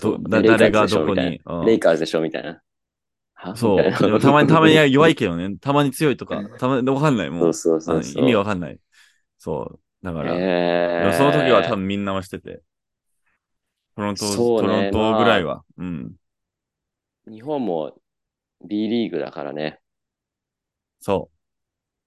[0.00, 1.40] ど誰がどこに。
[1.44, 2.20] うんレイカーズでしょ？
[2.20, 2.62] みたいな。
[3.34, 3.56] は？
[3.56, 3.84] そう。
[3.84, 5.56] みたまに、たまに弱いけどね。
[5.58, 7.30] たまに強いとか、たまにわかんない。
[7.30, 8.22] もう、そうそうそうそう。
[8.22, 8.78] 意味わかんない。
[9.36, 9.80] そう。
[10.02, 12.62] だから、でへーもその時は多分みんなはしてて。
[13.96, 15.62] トロント、ねトロントぐらいは。
[15.76, 16.12] うん。
[17.26, 17.94] 日本も
[18.66, 19.78] B リーグだからね。
[21.00, 21.33] そう。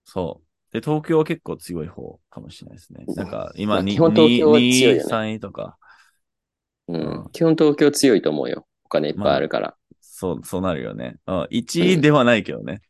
[0.08, 0.74] そう。
[0.74, 3.04] で、東京は結構強い方かもしれないですね。
[3.10, 5.78] なんか、ま今、にあ基本東京は強いよね2、3位とか。
[6.88, 6.96] うん。
[6.96, 8.65] うん基本東京強いと思うよ。
[8.86, 9.76] お金いっぱいあるから。
[10.00, 11.17] そう、そうなるよね。
[11.28, 11.41] うん。
[11.52, 12.82] 1位ではないけどね。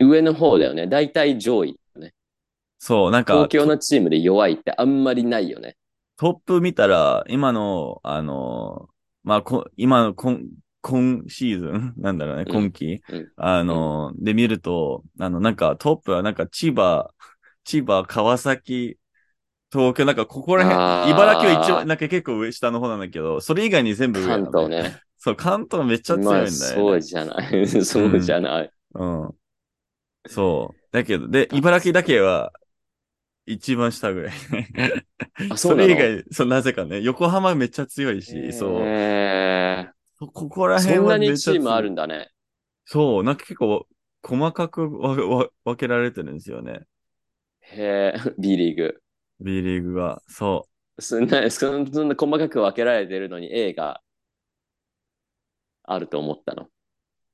[0.00, 0.88] 上の方だよね。
[0.88, 2.12] 大体上位、ね。
[2.78, 5.76] そう、なんか東、京のチームで弱いってあんまりないよね。
[6.16, 8.88] トップ見たら、今の、あの、
[9.22, 10.40] まあ、こ今の今、
[10.86, 11.94] 今シーズン？
[11.98, 17.10] なんだろうね、うん今季、うんあの、で見ると、あの、なんかトップはなんか千葉、
[17.64, 18.96] 千葉、川崎、
[19.72, 25.00] 東京、なんかここら辺、茨城は一応、なんか結構上、下の方なんだけど、それ以外に全部上なの関東ね。
[25.18, 26.46] そう、関東めっちゃ強いんだよ、ね。
[26.46, 27.68] まあ、そうじゃない。
[27.84, 28.70] そうじゃない。
[28.94, 29.30] うん。
[30.28, 30.82] そう。
[30.92, 32.52] だけど、で、茨城だけは、
[33.46, 34.32] 一番下ぐらい。
[35.50, 35.88] あ、そうなの？
[35.88, 38.70] れ以外、そう、なぜかね、横浜めっちゃ強いし、そう。
[40.18, 42.30] ここらーそん辺はなにチームあるんだね。
[42.84, 43.86] そう、なんか結構、
[44.22, 46.86] 細かく分けられてるんですよね。
[47.60, 49.02] へえ、 B リーグ。
[49.40, 50.22] B リーグが。
[50.28, 54.02] そそんな、そんな細かく分けられてるのに A が
[55.84, 56.68] あると思ったの？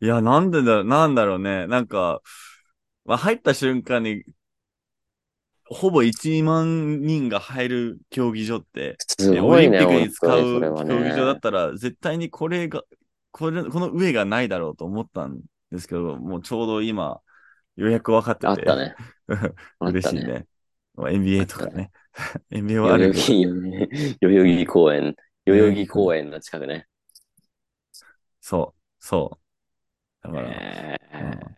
[0.01, 0.05] う。
[0.05, 1.67] いや、なんでだ、なんだろうね。
[1.67, 2.23] なんか、
[3.05, 4.25] まあ、入った瞬間に、
[5.73, 11.41] ほぼ1万人が入る競技場って、ね、オリンピックに使う競技場だっね。
[11.41, 12.83] たら、絶対にこれが、
[13.31, 17.21] これ、この上がないだろうと思ったんですけど、もうちょうど今、
[17.77, 18.47] ようやく分かってて。
[18.51, 18.95] あったね。
[19.81, 20.47] 嬉しいね。
[20.95, 21.93] まあ NBA とかね。
[22.51, 23.37] NBA は代あるけど。
[24.21, 26.87] 代々木公園、代々木公園の近くね。
[28.41, 29.41] そう、そ
[30.25, 30.29] う。
[30.29, 31.57] だから、えうん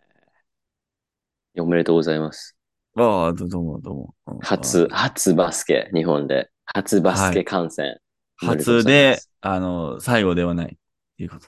[1.55, 2.54] ーおめでとうございます。
[2.97, 4.15] ああ、どどうも、どうも。
[4.27, 6.49] うん初、初バスケ、日本で。
[6.63, 7.97] 初バスケ観戦。
[8.37, 10.65] 初であの、最後ではない。
[10.67, 10.69] っ
[11.17, 11.47] ていうこと。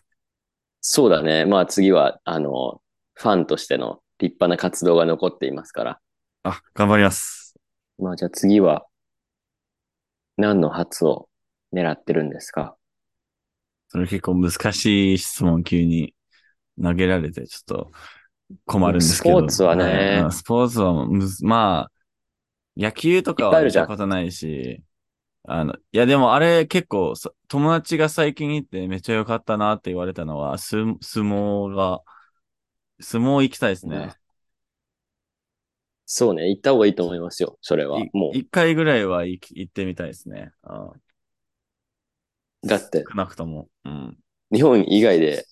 [0.82, 1.46] そうだね。
[1.46, 2.82] まあ次は、あの、
[3.14, 6.00] ファンとしての立派な活動が残っていますから。
[6.44, 7.56] あ、頑張ります。
[7.98, 8.86] まあじゃあ次は、
[10.36, 11.30] 何の初を
[11.74, 12.76] 狙ってるんですか？
[13.88, 16.14] それ結構難しい質問急に
[16.82, 17.92] 投げられて、ちょっと
[18.66, 19.40] 困るんですけど。
[19.40, 21.08] スポーツはねうんスポーツは
[21.42, 21.92] まあ、
[22.76, 24.84] 野球とかはやっいっぱいあるじゃんたことないし、
[25.44, 32.02] あの、いやでもあれ結構そ友達が最近行ってめっちゃ良かったなって言われたのは、す相撲が、
[33.00, 34.16] 相撲行きたいですね。
[36.06, 36.50] そうね。
[36.50, 37.58] 行った方がいいと思いますよ。
[37.62, 38.00] それは。
[38.00, 40.52] いも一回ぐらいは行ってみたいですね。
[42.66, 43.68] だって、少なくとも。
[43.84, 44.18] うん。
[44.54, 45.46] 日本以外で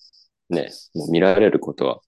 [0.48, 2.00] ね、もう見られることは、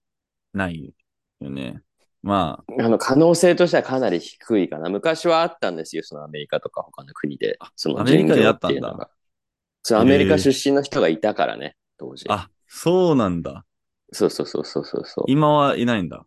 [0.53, 0.93] ない
[1.39, 1.81] よね。
[2.21, 4.89] まあ、あの、可能性としてはかなり低いかな。
[4.89, 6.03] 昔はあったんですよ。
[6.03, 7.57] そのアメリカとか他の国で。
[7.75, 9.09] そのアメリカにあ人ったんだ。
[9.83, 12.25] そう、アメリカ出身の人がいたからね、当時。
[12.29, 13.65] あ、そうなんだ。
[14.11, 15.25] そうそうそうそうそうそう。
[15.27, 16.25] 今はいないんだ。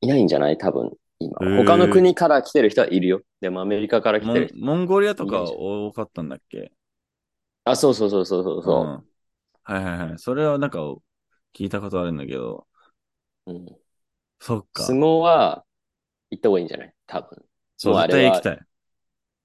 [0.00, 0.58] いないんじゃない？
[0.58, 1.38] 多分、今。
[1.64, 3.22] 他の国から来てる人はいるよ。
[3.40, 4.50] でもアメリカから来てる。
[4.56, 6.72] モンゴリアとか多かったんだっけ？
[7.64, 9.04] あ、そうそうそうそうそうそん
[9.64, 10.18] はいはいはい。
[10.18, 10.80] それはなんか
[11.54, 12.66] 聞いたことあるんだけど、
[13.46, 13.52] う。
[13.52, 13.66] うん
[14.40, 14.98] そっか。
[14.98, 15.64] 相撲は
[16.30, 16.94] 行った方がいいんじゃない？
[17.06, 17.44] 多分。
[17.76, 18.66] そう、もうあれは絶対行きたい。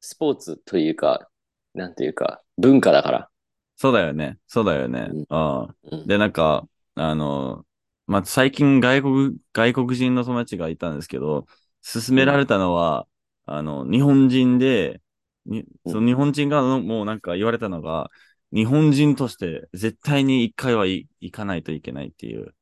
[0.02, 1.30] スポーツというか、
[1.76, 3.30] なんていうか、文化だから。
[3.76, 4.40] そうだよね。
[4.48, 5.10] そうだよね。
[5.12, 7.66] うんああうんで、なんか、あの、
[8.08, 11.46] まあ、最近外国、外国人の友達がいたんですけど、
[11.84, 13.08] 勧められたのは、
[13.46, 15.02] あの、日本人で、
[15.46, 18.10] にうんその日本人がもうなんか言われたのが、
[18.54, 22.56] 日本人として絶対に一回はい行かないといけないっていう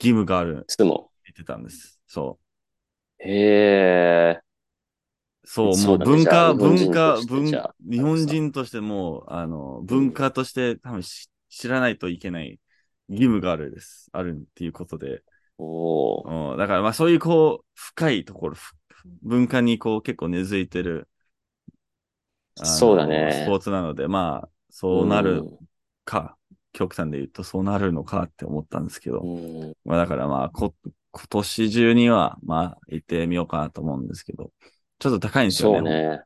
[0.00, 1.08] 義務があるって相撲。
[1.24, 2.00] 言ってたんです。
[2.06, 2.46] そう。
[3.18, 4.40] へえ。
[5.44, 7.44] そう、もそう文化、文人化、文
[7.88, 12.58] 日本人としても、あの、文化として多分し知らないといけない
[13.08, 14.10] 義務があるです。
[14.12, 15.22] あるっていうことで。
[15.58, 18.74] おーうん、だからまあそういうこう、深いところ、ふ
[19.22, 21.08] 文化にこう結構根付いてる、
[22.56, 25.58] そうだねスポーツなので、まあ、そうなるうん
[26.04, 26.35] か、
[26.76, 29.26] 極端で言うとそうなるのかって思ったんですけど、う
[29.70, 30.74] んまあだからまあ、こ、
[31.12, 34.52] 今年中には、まあ、行ってみようかなと思うんですけど、
[34.98, 35.80] ちょっと高いんですよね。
[35.80, 36.22] そうね。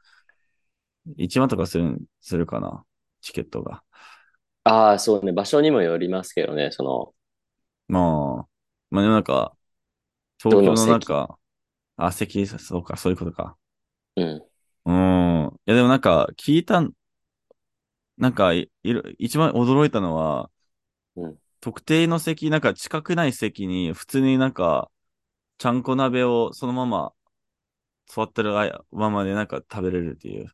[1.17, 2.85] 1万とかする、するかな、
[3.21, 3.83] チケットが。
[4.65, 5.33] ああ、そうね。
[5.33, 6.71] 場所にもよりますけどね。
[6.73, 7.15] その、
[7.89, 8.49] まあ、
[8.91, 9.57] まあ、なんか、
[10.41, 11.39] 東京のなんか、
[11.97, 13.59] あ、席、そうか、そういうことか。
[14.17, 14.47] うん。
[14.85, 15.47] うん。
[15.67, 16.93] いや、でもなんか、聞いたん、
[18.21, 20.51] なんか、いいる一番驚いたのは、
[21.17, 24.91] うん特定の席、なんか近くない席に、普通になんか、
[25.59, 27.13] ちゃんこ鍋をそのまま、
[28.07, 30.49] 座ってるあままでなんか食べれるっていう。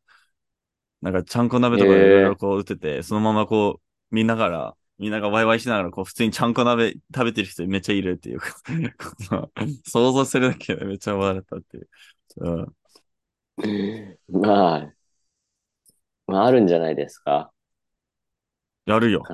[1.01, 8.41] なんか、ちゃんこ鍋とかいろいろこう売ってて、そのままこう、見ながら、みんながワイワイしながら、こう、普通にちゃんこ鍋食べてる人めっちゃいるっていう。
[9.85, 11.89] 想像するだけでめっちゃ笑ったっていう。
[12.39, 12.77] うん。
[14.29, 14.93] まあ、
[16.27, 17.53] まあ、あるんじゃないですか。
[18.87, 19.25] やるよ。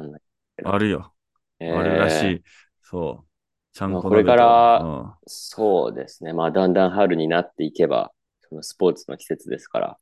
[0.65, 1.15] あるよ。
[1.61, 2.43] えーあるらしい。
[2.81, 3.29] そう。
[3.73, 6.33] ちゃんこまあこれからうんそうですね。
[6.33, 9.99] まあ、だんだん春になっていけば、そのスポーツの季節ですから。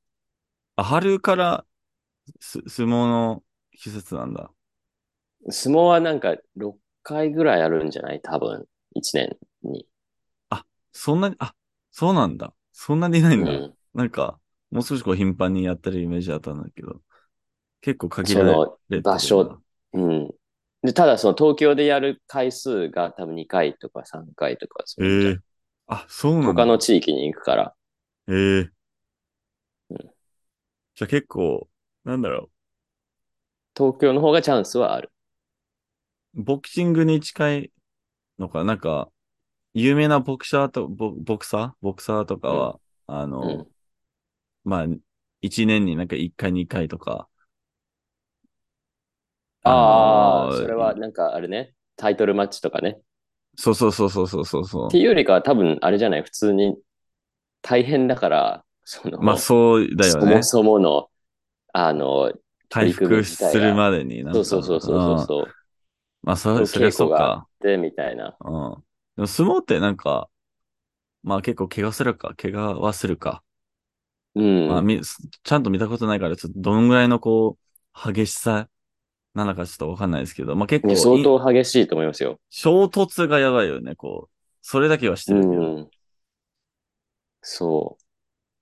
[0.77, 1.67] あ、春から
[2.41, 4.53] す相撲の季節なんだ。
[5.51, 8.21] 相撲はなんか6回ぐらいあるんじゃない？
[8.23, 9.87] 多分、1年に。
[10.93, 11.55] そんなに、あ、
[11.91, 12.55] そうなんだ。
[12.73, 13.63] そんなにないうんだ。
[13.69, 13.77] ん。
[13.95, 17.01] なんか、もう少しこう頻繁にやってるイメージだったんだけど、
[17.81, 19.63] 結構限られそ場所。
[19.93, 20.35] うん。
[20.83, 25.41] で、ただその東京でやる回数が多分2回とか3回とか、そうえいうえ
[25.87, 26.65] あ、そうなんだ。
[26.65, 27.75] 他の地域に行くから。
[28.29, 28.73] ええ
[29.91, 30.11] うん
[30.95, 31.69] じゃあ結構、
[32.05, 32.51] なんだろ
[33.77, 35.11] 東京の方がチャンスはある。
[36.35, 36.43] う。
[36.43, 37.73] ボクシングに近い
[38.39, 38.75] のか、な？
[38.77, 39.11] んか、
[39.75, 41.75] 有名なボクサーと、ボボクサー？
[41.83, 43.71] ボクサーとかは、あの、うん。
[44.65, 44.87] まあ、
[45.43, 47.30] 一年になんか一回二回とか。
[49.63, 53.01] ああ、それはなんかあれね、タイトルマッチとかね。
[53.57, 54.99] そうそうそうそうそうそうそうって。
[54.99, 56.77] いうよりかは多分あれじゃない、普通に
[57.63, 60.43] 大変だから、その、まあそうだよねそも。
[60.43, 61.11] そもの、
[61.73, 62.33] あの、
[62.69, 64.41] 回復するまでになんか。
[64.45, 65.57] そうそうそうそううんそう。
[66.23, 67.49] まあそれ、それはそうか。
[67.61, 68.39] で、みたいな。
[68.41, 68.85] うん。
[69.17, 70.31] でも相撲ってなんか、
[71.23, 73.45] まあ結構怪我するか、怪我はするか。
[74.35, 74.67] うん。
[74.67, 77.59] まあみ、ちゃんと見たことないから、ちょっとどのぐらいのこ
[78.07, 78.69] う、激しさ
[79.35, 82.41] なのかちょっとわかんないですけど、まあ結構ね、相当激しいと思いますよ。
[82.51, 84.37] 衝突がやばいよね、こう。
[84.63, 85.63] それだけはしてうるけど。
[85.63, 85.91] ん。
[87.43, 87.97] そ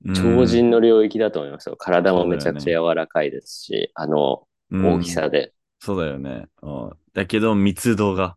[0.04, 0.12] うう。
[0.12, 1.76] ん超人の領域だと思いますよ。
[1.76, 5.54] 体もめちゃくちゃ柔らかいですし、あのうん大きさで。
[5.80, 6.46] そうだよね。
[6.62, 8.36] うんだけど、密度が、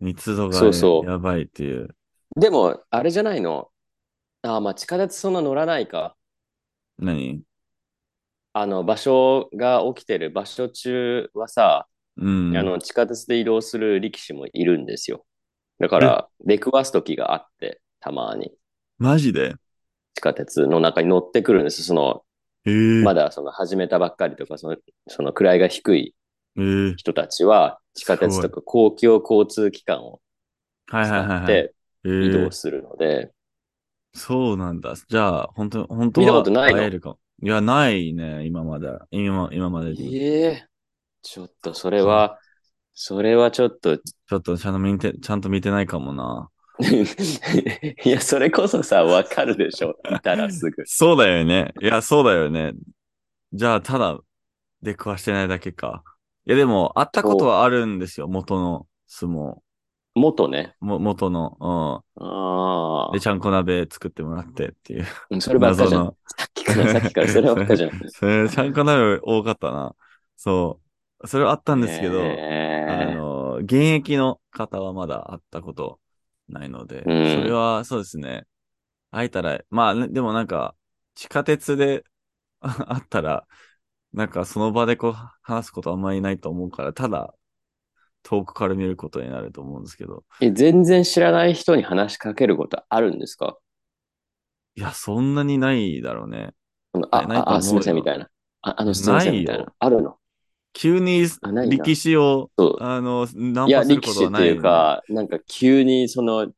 [0.00, 1.94] 密度がそうそうやばいっていう。
[2.36, 3.68] でも、あれじゃないの？
[4.42, 6.16] ああ、まあ地下鉄そんな乗らないか。
[6.98, 7.42] 何？
[8.58, 11.86] あの、場所が起きてる場所中はさ、
[12.16, 12.56] うん。
[12.56, 15.26] あの、地下鉄で移動する力士もいるんですよ。
[15.78, 18.50] だから、出くわす時があって、たまに。
[18.96, 19.56] マジで？
[20.14, 21.84] 地下鉄の中に乗ってくるんです。
[21.84, 22.24] その、
[22.64, 22.70] え
[23.02, 24.76] えまだその始めたばっかりとか、その、
[25.06, 26.14] その位が低い
[26.56, 30.22] ええ人たちは、地下鉄とか公共交通機関を。
[30.88, 30.94] 使
[31.42, 31.74] って
[32.06, 33.32] ええ移動するので、
[34.14, 34.94] そうなんだ。
[34.94, 36.78] じゃあ、本当本当見たはことないの？
[36.78, 37.18] 会えるかも。
[37.42, 38.88] いや、ないね、今まで。
[39.10, 40.16] 今、今までに。
[40.16, 40.68] ええ
[41.22, 42.38] ちょっとそれは、
[42.94, 46.50] それはちょっと、ちょっとちゃんと見て、ちゃんと見てないかもな。
[48.04, 49.96] いや、それこそさ、わかるでしょ。
[50.10, 50.82] いたらすぐ。
[50.86, 51.74] そうだよね。
[51.82, 52.72] いや、そうだよね。
[53.52, 54.18] じゃあ、ただ、
[54.82, 56.04] 出くわしてないだけか。
[56.46, 58.28] いや、でも、会ったことはあるんですよ。
[58.28, 59.56] 元の相撲。
[60.14, 60.76] 元ね。
[60.80, 61.56] も、元の。
[62.16, 63.12] あうん。
[63.14, 65.06] で、ちゃんこ鍋作ってもらってっていう。
[65.30, 66.04] あ、そればっかじゃん。
[66.04, 66.16] の。
[66.66, 67.90] さっきから さっきからそればっかじゃん。
[68.06, 69.94] それ、ちゃんこ鍋多かったな。
[70.36, 70.80] そ
[71.20, 71.28] う。
[71.28, 72.42] それはあったんですけど、
[72.84, 76.00] あえの、現役の方はまだ会ったこと
[76.48, 78.46] ないので、うんそれはそうですね。
[79.10, 80.76] 会えたら、まあ、ねでもなんか、
[81.14, 82.04] 地下鉄で
[82.60, 83.46] 会ったら、
[84.12, 85.12] なんかその場でこう
[85.42, 87.34] 話すことあんまりないと思うから、ただ
[88.22, 93.56] 遠くから見ることになると思うんですけど、え全然知らない人に話しかけることあるんですか？
[94.76, 96.54] いや、そんなにないだろうね。
[96.92, 98.28] そのあないと思うよあ、あ、すみませんみたいな。
[98.62, 99.74] あ、あの、すみませんみたいないな。
[99.78, 100.18] あるの？
[100.72, 106.52] 急にあないんだ力士を、そうあの、ナンいや、パする力士ってい、いうか、なんか急にその、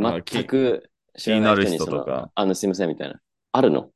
[0.00, 3.20] あき全く知らない人に気になる人とか、あの、すみませんみたいな。
[3.52, 3.90] あるの？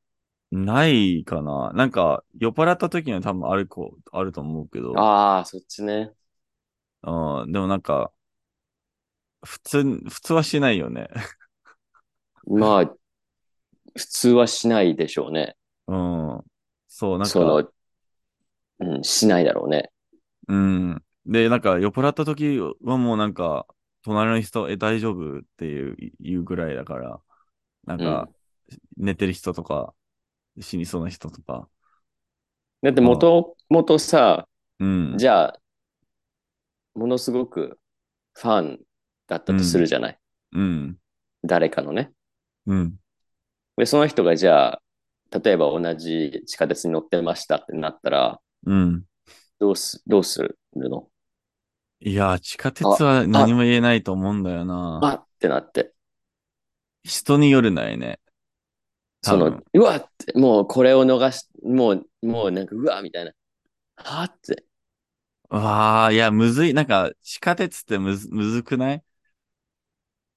[0.52, 1.72] ないかな。
[1.74, 6.14] なんか、酔っ払った時には多分ある子、あると思うけど、ああ、そっちね。
[7.02, 8.12] うん、でもなんか、
[9.44, 11.08] 普通、普通はしないよね。
[12.46, 12.96] まあ、
[13.96, 15.56] 普通はしないでしょうね。
[15.86, 16.44] うん。
[16.88, 17.70] そう、なんそのか、、
[18.80, 19.90] うん、しないだろうね。
[20.48, 21.02] うん。
[21.26, 23.66] で、なんか、酔っ払った時はもうなんか、
[24.02, 27.20] 隣の人、え、大丈夫っていう、言うぐらいだから、
[27.84, 28.28] なんか、
[28.96, 29.94] 寝てる人とか、
[30.60, 31.68] 死にそうな人とか、
[32.82, 35.16] だって元々さ、うん。
[35.18, 35.60] じゃあ、
[36.94, 37.78] ものすごく
[38.34, 38.80] ファン
[39.26, 40.18] だったとするじゃない。
[40.52, 40.98] うん。
[41.44, 42.12] 誰かのね。
[42.66, 42.99] うん。
[43.80, 44.82] で、その人がじゃあ、
[45.42, 49.04] 例えば同じ地下鉄に乗ってましたってなったら、うん。
[49.58, 51.08] どうす、どうするの？
[52.00, 55.00] いや、地下鉄は何も言えないと思うんだよな。
[55.02, 55.94] あってなって。
[57.04, 58.20] 人によるないね。
[59.22, 63.32] そのうわって、もうこれを逃し、もう、もうなんか、うわみたいな。
[63.96, 64.64] はって。
[65.48, 66.74] わあ、いや、むずい。
[66.74, 69.02] なんか、地下鉄ってむず、むずくない？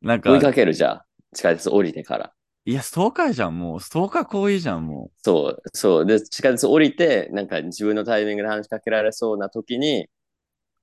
[0.01, 1.01] なんか追い、かけるじゃん。
[1.33, 2.33] 地下鉄降りてから。
[2.65, 3.79] いや、ストーカーじゃん、もう。
[3.81, 6.05] ストーカー行為じゃん、もそう、そう。
[6.05, 10.09] で、地下鉄降りて、なんか自分のタイミングで話しかけられそうな時に、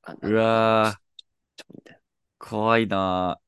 [0.03, 0.29] あう。
[0.31, 1.01] うわー、
[1.57, 2.01] ちょみたい
[2.39, 3.41] 怖いな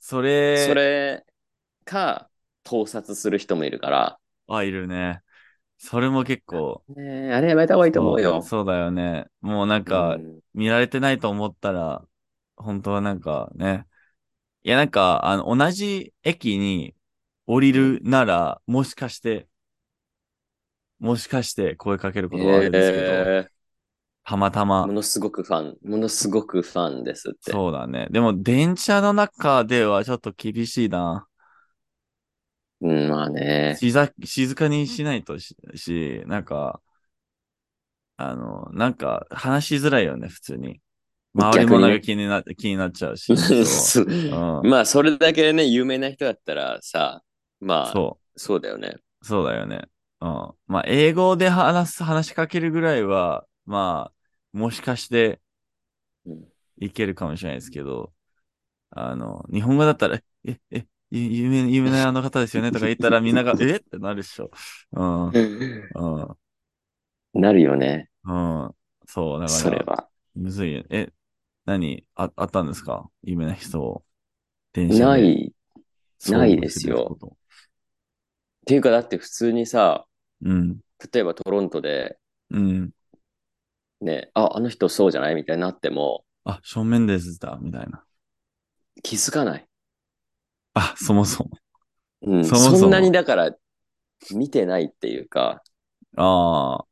[0.00, 1.24] そなれ、それ
[1.84, 2.30] か、
[2.64, 5.22] 盗撮する人もいるから、あ、いるね。
[5.78, 8.38] それも結構、ねえあれやめた方がいいと思うよ。
[8.38, 9.26] そうそうだよね。
[9.40, 12.06] もうなんかう、ん見られてないと思ったら、
[12.56, 13.86] 本当はなんかね。
[14.64, 16.95] いや、なんか、あの、同じ駅に
[17.46, 19.48] 降りるなら、もしかして、
[20.98, 23.48] もしかして声かけることはあるんですけど、え
[24.24, 24.92] たまたまーも。
[24.94, 27.52] のすごくファン、ものすごくファンですって。
[27.52, 28.08] そうだね。
[28.10, 31.28] でも、電車の中ではちょっと厳しいな。
[32.80, 33.76] うん、まあね。
[33.78, 36.80] 静静かにしないとし、しなんか、
[38.16, 40.80] あの、なんか話しづらいよね、普通に。
[41.34, 43.26] 周りもなんか気にな気になっちゃうし。
[43.36, 47.22] そうそううんまあ、それだけね、有名な人だったらさ、
[47.60, 48.96] まあ、そそうだよね。
[49.22, 49.82] う、そうだよね。
[50.20, 50.28] うん。
[50.66, 55.40] まあ、英語で話す、話しかけるぐらいは、まあ、もしかして
[56.26, 56.44] うん
[56.78, 58.12] いけるかもしれないですけど、
[58.90, 62.70] あの、日本語だったら、え、え、ゆ有名、有名なあの方ですよね？
[62.70, 63.76] とか言ったらみんなが、 え？
[63.76, 64.50] ってなるっしょ。
[64.92, 65.28] うん。
[65.28, 66.36] うん。
[67.40, 68.10] なるよね。
[68.24, 68.74] うん。
[69.06, 70.08] そう、だから、それは。
[70.34, 70.84] むずいよ。
[70.90, 71.12] え、
[71.64, 72.04] 何？
[72.14, 73.08] あ、あったんですか？
[73.22, 74.04] 有名な人を。
[74.72, 75.52] 電車でない。
[76.28, 77.16] ないですよ
[78.66, 80.06] ていうか、だって普通にさ、
[80.42, 80.80] うん。
[81.12, 82.18] 例えばトロントで、
[82.50, 82.90] うん。
[84.00, 88.04] ね、あ、あの人そうじゃないみたいになっても、あ、正面ですだ、みたいな。
[89.02, 89.66] 気づかない。
[90.74, 91.50] あ、そもそも。
[92.22, 92.44] うん。
[92.44, 93.56] そもそもそんなにだから、
[94.34, 95.62] 見てないっていうか、
[96.16, 96.86] ああ、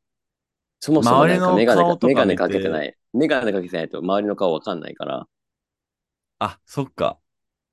[0.81, 2.97] そもそもなんか周りメガネかメガネかけてない。
[3.13, 5.27] メガネかけてないと周りの顔わかんないから。
[6.39, 7.19] あ、そっか。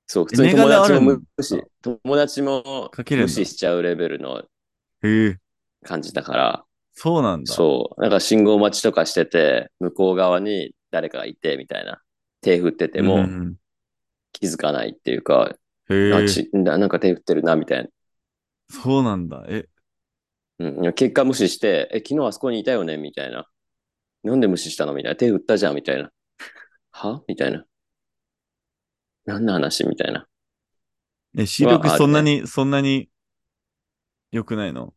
[0.06, 4.42] そう、普通に友達も無視、友達も無視しちゃうレベルの
[5.84, 7.52] 感じだから、そうなんだ。
[7.52, 12.02] そう、なんか信号待ちとかしてて、向こう側に誰かがいてみたいな、
[12.42, 13.56] 手振っててうもん
[14.32, 15.54] 気づかないっていうか、
[15.88, 17.88] へえ、あちななんか手振ってるなみたいな。
[18.68, 19.44] そうなんだ。
[19.48, 19.66] え、
[20.58, 23.46] うん、結果無視して、え、昨日あそこにいたよねみたいな。
[24.22, 25.16] なんで無視したのみたいな。
[25.16, 26.10] 手振ったじゃんみたいな。
[26.90, 27.22] は？
[27.26, 27.64] みたいな。
[29.24, 30.26] 何の話みたいな。
[31.36, 33.08] え、視力そんなに、そんなに
[34.32, 34.94] 良くないの？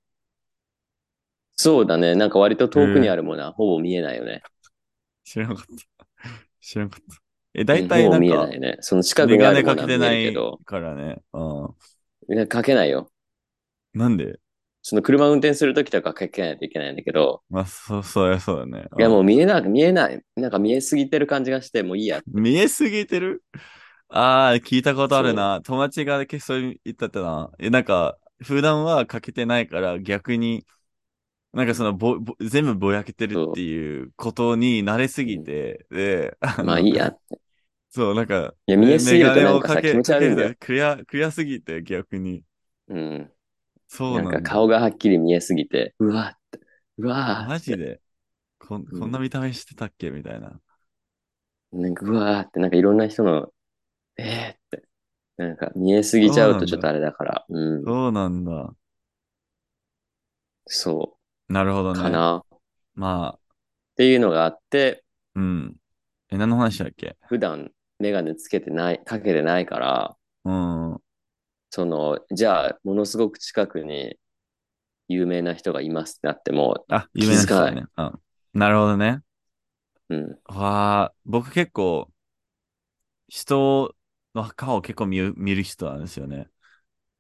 [1.57, 2.15] そうだね。
[2.15, 4.41] なんか割と遠くにあるものはほぼ見えないよね。
[5.23, 6.07] 知らなかった。
[6.61, 7.21] 知らなかった。
[7.53, 8.77] え、大体なんか、見えないね。
[8.81, 11.21] その近くにあネかけてなるものは見えるけいど、からね。
[11.33, 11.75] う
[12.29, 13.09] いやかけないよ。
[13.95, 13.99] ん。
[13.99, 14.39] なんで？
[14.81, 18.85] その車運転するときとかかけないといけないんだけど、まあ、そう、そうや、そうだね。
[18.97, 20.21] いやもうう見えな、見えない。
[20.35, 22.19] なんか見えすぎてる感じがして、もういいや。
[22.19, 23.43] ん見えすぎてる？
[24.17, 25.61] ああ、聞いたことあるな。
[25.61, 27.51] 友達が結構言ったってな。
[27.59, 30.65] え、なんか、普段はかけてないから逆に、
[31.53, 37.17] なんかそのぼ、ぼ全部ぼやけてるっていうことに慣れすぎて、で、まあいいや。
[37.89, 42.43] そう、なんか、いや見えすぎるとなんかさをかけ気持ち悪いんだよクリア、クリアすぎて逆に。
[42.87, 43.33] うん。
[43.87, 44.39] そうなんだ。
[44.39, 46.59] なんか顔がはっきり見えすぎて、うわって、
[46.97, 48.01] うわマジで
[48.59, 50.11] ここんな見た目してたっけ？
[50.11, 50.61] みたいな。
[51.71, 53.51] なんかうわーって、なんかいろんな人の、
[54.17, 54.87] えーって、
[55.37, 57.83] なんか見えすぎちゃうとちょっとあれだから、うん。
[57.85, 58.75] そうなんだ。
[60.67, 62.01] そなるほどう、ね。
[62.03, 62.37] かな。
[62.37, 62.59] っ
[62.95, 63.39] まあ、
[63.95, 65.03] ていうのがあって、
[65.35, 65.75] うん。
[66.29, 67.17] え、何の話だっけ？
[67.27, 71.01] 普段メガネつけてない、かけてないから、うん。
[71.69, 74.17] その、じゃあ、ものすごく近くに
[75.07, 77.85] 有名な人がいますってなっても、あ、有名な人ね。
[77.97, 78.21] うん。
[78.53, 79.21] なるほどね。
[80.09, 80.39] うん。
[80.45, 82.11] わあ、僕結構、
[83.27, 83.95] 人
[84.35, 86.49] の顔を結構見る見る人なんですよね。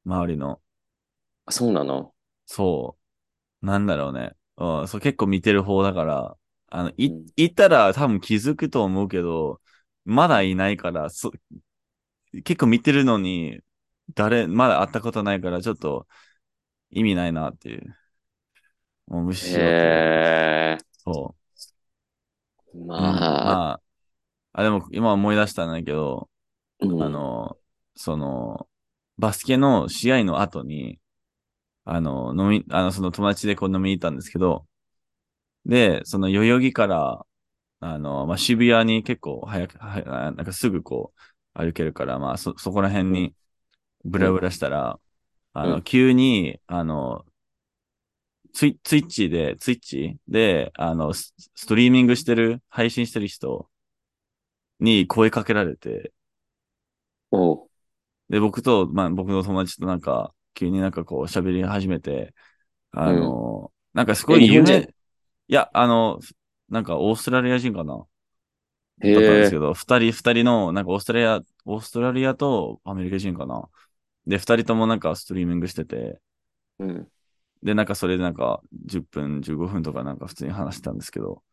[0.05, 0.61] 周りの。
[1.45, 2.13] あそうなの？
[2.45, 2.97] そ
[3.61, 3.65] う。
[3.65, 4.35] なんだろうね。
[4.57, 6.37] うん、そう結構見てる方だから、
[6.67, 9.61] あの、い、うんいたら多分気づくと思うけど、
[10.05, 11.31] まだいないから、そ、
[12.43, 13.61] 結構見てるのに、
[14.13, 16.07] 誰、まだ会ったことないから、ちょっと
[16.91, 17.95] 意味ないなっていう。
[19.07, 19.91] もう無視しようっていう。
[19.91, 20.77] へえ。
[21.03, 21.35] そ
[22.73, 22.77] う。
[22.79, 23.11] うん、まあ、
[23.41, 23.81] ま
[24.53, 26.34] あ、あ、でも今思い出したんだけど、うん
[26.79, 27.57] あの、
[27.95, 28.67] その、
[29.17, 30.99] バスケの試合の後に、
[31.85, 34.67] あの、飲み、あの、その友達でこう飲みに行ったんですけど、
[35.65, 37.25] で、その代々木から、
[37.81, 41.13] あの、まあ、渋谷に結構早く、はやなんかすぐこ
[41.55, 43.35] う歩けるから、まあ、そ、そこら辺に
[44.05, 44.99] ブラブラしたら、
[45.53, 45.83] あの、うん。
[45.83, 47.25] 急に、あの、
[48.53, 53.69] ツイツイッチで、ツイッチで、あの、スストリーミングしてる、配信してる人
[54.79, 56.13] に声かけられて、
[57.31, 57.69] おう。
[58.29, 62.33] で、僕と、まあ、僕の友達となんか、急になんかこう喋り始めて、
[62.91, 64.81] あの、なんかすごい有名、
[65.47, 66.19] いや、あの、
[66.69, 68.05] なんかオーストラリア人かな？
[68.99, 69.57] だったんですけ。
[69.59, 73.69] ど、二人、二人の、なんかオーストラリア、オーストラリアとアメリカ人かな？
[74.27, 76.19] で、二人ともなんかストリーミングしてて、
[76.79, 77.11] うん。
[77.63, 81.43] で、なんかそれでなんか10分、15分とかなんか普通に話したんですけど、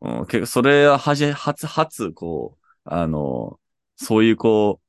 [0.00, 3.58] うん、結構それははじ、初、初、こう、あの、
[3.98, 4.84] そういうこう、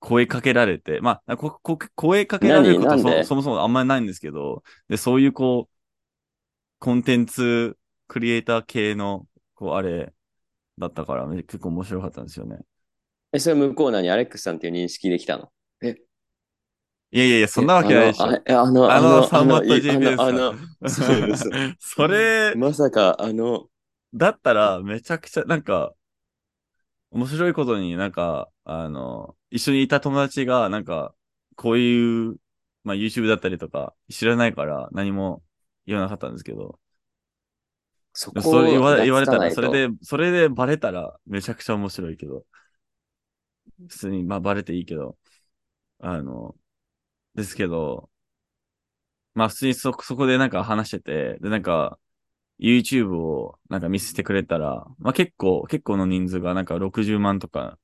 [0.00, 5.74] 声かけられて、まあ、ここ声かけられることそそもそもあんまりないんですけど、で、そういうこう、
[6.78, 10.12] コンテンツクリエイター系の、こう、あれ、
[10.78, 12.58] だったから、め結構面白かったんですよね。
[13.32, 14.08] え、それ向こう何？
[14.10, 15.50] アレックスさんっていう認識できたの？
[15.82, 15.96] え、
[17.10, 18.24] いやいやいや、そんなわけないでしょ。
[18.24, 23.66] あの、あの、あの、あの、サンバットあ GPS の、あの、それ、まさか、あの、
[24.14, 25.94] だったら、めちゃくちゃ、なんか、
[27.10, 31.14] 面白いことになんか、あの、一緒にいた友達が、なんか、
[31.56, 32.36] こういう、
[32.84, 35.42] まあ YouTube だったりとか、知らないから何も
[35.86, 36.78] 言わなかったんですけど、
[38.12, 42.44] そこそれ言わが言われたら、それで、それでバレたらめちゃくちゃ面白いけど。
[43.88, 45.16] 普通に、まあ、バレていいけど、
[46.00, 46.54] あの、
[47.34, 48.10] ですけど、
[49.34, 51.98] まあ、普通にそ、そこでなんか話してて、で、なんか、
[52.60, 57.78] YouTube をなんか見せてくれたら、まあ結構、結構の人数がなんか60万とかの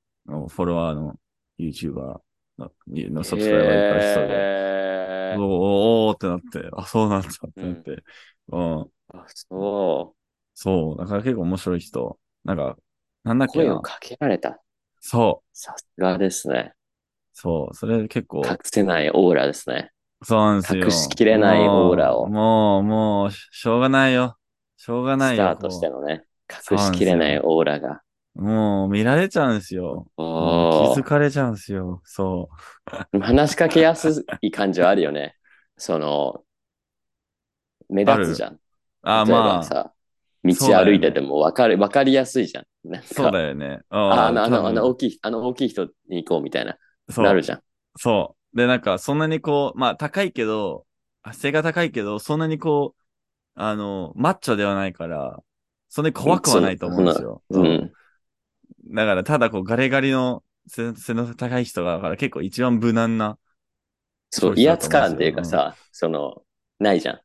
[0.48, 1.14] フォロワーの
[1.58, 2.20] YouTuber
[2.58, 8.02] ののサブスクライバーいっぱい人で、へーおーおーってなって、あ、そうなんだってなって、
[8.48, 10.16] うん、あ、そう
[10.54, 12.76] そう、だから結構面白い人、なんか、
[13.24, 13.46] なんだ。
[13.46, 14.60] っけな、声をかけられた。
[15.00, 16.74] そう、さすがですね。
[17.32, 19.90] そう、それ結構、隠せないオーラですね。
[20.22, 20.84] そうなんですよ。
[20.84, 24.36] 隠しきれないオーラをもう、もう、しょうがないよ。
[24.76, 25.44] しょうがないよ。
[25.44, 26.24] スターとしてのね、
[26.70, 28.02] 隠しきれないオーラが。
[28.36, 30.06] うもう、見られちゃうんですよ。
[30.16, 32.00] 気づかれちゃうんですよ。
[32.04, 32.48] そ
[33.20, 35.36] 話しかけやすい感じはあるよね。
[35.76, 36.42] その、
[37.88, 38.54] 目立つじゃん。
[38.54, 38.58] う。
[39.02, 39.94] あ、例えまあ、
[40.44, 42.64] 道歩いててもわかる、わかりやすいじゃん。
[42.84, 43.80] なんかそうだよね。
[43.90, 46.78] ああの、あの、あの大きい、あの大きい人に行こうみたいな、
[47.10, 47.62] そうなるじゃん。
[47.96, 48.56] そう。
[48.56, 50.86] で、なんか、そんなにこう、まあ、高いけど、
[51.32, 53.00] 背が高いけど、そんなにこう、
[53.54, 55.42] あの、マッチョではないから、
[55.88, 57.42] そんなに怖くはないと思うんですよ。
[57.50, 57.54] う。
[57.54, 57.92] そうん
[58.90, 63.38] だから、ただこう、ガリガリの背背の高い人が、だから結構一番無難な。
[64.30, 66.44] そう、威圧感っていうかさ、その、
[66.78, 67.20] ないじゃん。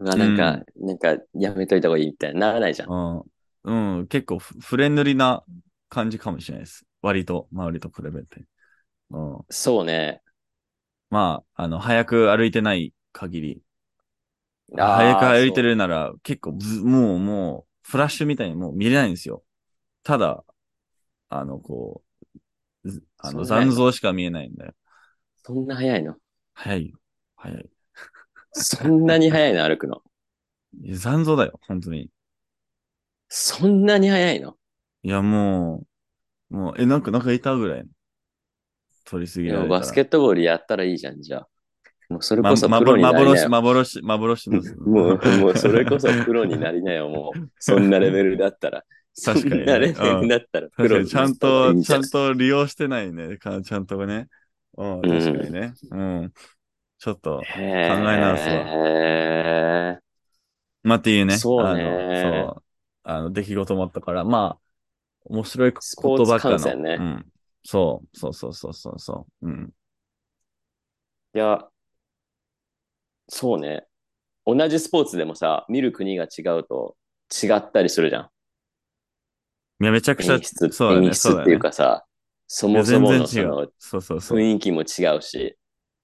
[0.00, 2.90] うわなんか、なんか、やめといた方がいいみたいにならないじゃん。
[2.90, 3.24] うん。
[3.98, 5.44] うん、結構フフレンドリーな
[5.88, 6.84] 感じかもしれないです。
[7.02, 8.44] 割と、周りと比べて。
[9.10, 9.46] うん。
[9.50, 10.22] そうね。
[11.10, 13.62] まあ、あの、早く歩いてない限り、
[14.76, 19.44] 早く歩いてるなら、結構ず、もう、もう、フラッシュみたいにもう見れないんですよ。
[20.04, 20.44] ただ、
[21.36, 22.02] あの、こ
[22.84, 24.72] う、ずあの、残像しか見えないんだよ。
[25.42, 26.14] そんな早いの？
[26.54, 26.98] 早いよ。
[27.36, 27.66] 早い。
[28.52, 29.62] そんなに早いの？
[29.68, 30.02] 歩くの
[30.94, 32.08] 残像だよ、本当に。
[33.28, 34.56] そんなに早いの？
[35.02, 35.84] いや、も
[36.50, 37.84] う、もう、え、なんか、なんかいたぐらい。
[39.04, 41.48] 取りすぎバスケットボールやったらいいじゃん、じゃあ。
[42.08, 43.50] もうそれまこそまプロになりな幻、よ。
[43.50, 44.62] 幻、幻の。
[44.86, 47.50] もう、もうそれこそプロになりなよ、もう。
[47.58, 48.84] そんなレベルだったら。
[49.22, 50.68] 確かにねなレベルだったら
[51.06, 53.36] ちゃんと、ちゃんと利用してないね。
[53.38, 54.28] かちゃんとね。
[54.76, 55.74] うん、確かにね。
[55.90, 55.96] う
[56.26, 56.32] ん。
[56.98, 57.48] ちょっと、
[57.82, 60.00] 考え直すわへ
[60.82, 61.36] まあ、っていうね。
[61.36, 62.64] そうねあの、そう。
[63.04, 64.60] あの、出来事もあったから、まあ、
[65.24, 66.58] 面白いこスポーツとばっかの。
[66.58, 67.32] 観戦ねうん。
[67.64, 69.48] そう、そうそうそうそうそう。
[69.48, 69.72] うん。
[71.34, 71.70] いや、
[73.28, 73.86] そうね。
[74.46, 76.96] 同じスポーツでもさ、見る国が違うと
[77.32, 78.30] 違ったりするじゃん。
[79.80, 81.08] いや、めちゃくちゃ、演出、そうだね。
[81.08, 82.04] 演出っていうかさ、
[82.46, 83.74] そもそそうだね、ものそのう。
[83.78, 84.38] そうそうそう。
[84.38, 85.56] 雰囲気も違うし。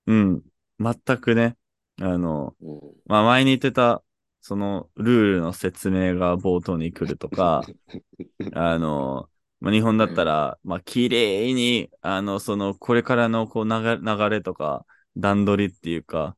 [0.06, 0.42] うん。
[0.78, 1.56] 全くね、
[2.00, 4.02] あの、うんまあ前に言ってた、
[4.40, 7.70] そのルールの説明が冒頭に来るとか、
[8.54, 16.36] あの、まあ日本だったら、まあ綺麗に、あの、その、これからのこう流れ流れとか、段取りっていうか、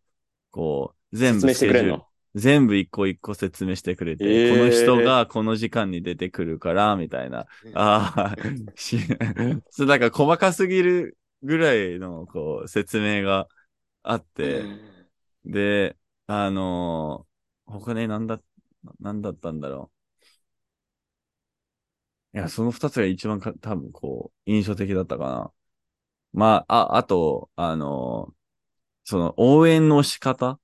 [0.51, 2.09] こう、全部説明してくれるの？
[2.35, 7.47] 全部一個一個説明してくれて、えーこの人がこの時間に出てくるから、みたいな。
[7.73, 8.39] ああ、
[8.75, 8.99] し、
[9.71, 13.49] そう、だから細かすぎるぐらいの、こう、説明が
[14.03, 14.71] あって、
[15.45, 17.33] で、あのー
[17.73, 18.41] 他ね、なんだ、
[19.01, 19.93] なんだったんだろ
[22.35, 22.39] う。
[22.39, 25.53] いや、その二つが一番か、多分こう、印象的だったかな。
[26.33, 28.35] まあ、あ、あと、あのー
[29.05, 30.61] その、応援の仕方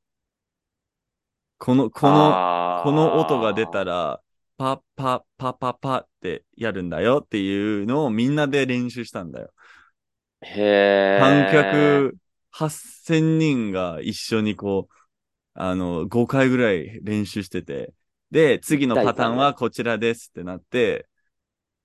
[1.58, 4.20] この、この、この音が出たら、ら、
[4.56, 9.50] パッパッパッパッパってやるんだよっていうのをみんなで練習したんだよ。
[10.40, 11.18] へー。
[11.20, 12.16] 観客
[12.50, 14.94] 8000人が一緒にこう、
[15.54, 17.92] あの、5回ぐらい練習してて、
[18.30, 21.06] で、次のパターンはこちらですってなって、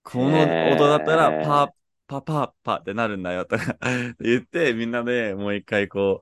[0.03, 1.69] この音だったらパー、
[2.07, 3.77] パパッパってなるんだよとか
[4.19, 6.21] 言って、みんなでもう一回こ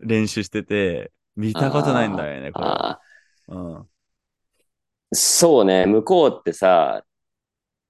[0.00, 2.66] う、練習してて、見たことないんだよね、これ。
[2.68, 3.00] あ
[3.48, 3.76] うん。
[3.76, 3.86] ー
[5.12, 7.04] そうね、向こうってさ、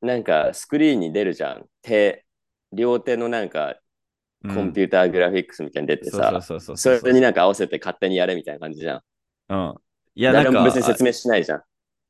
[0.01, 1.67] なんかスクリーンに出るじゃん。
[1.83, 2.25] 手、
[2.73, 3.77] 両手のなんか
[4.45, 9.01] うんコンピューターグラフィックスみたいに出てさ、それになんか合わせて勝手にやれみたいな感じじゃん。
[9.49, 9.75] うん。
[10.15, 11.59] いや、なんか、別に説明しないじゃん。
[11.59, 11.63] い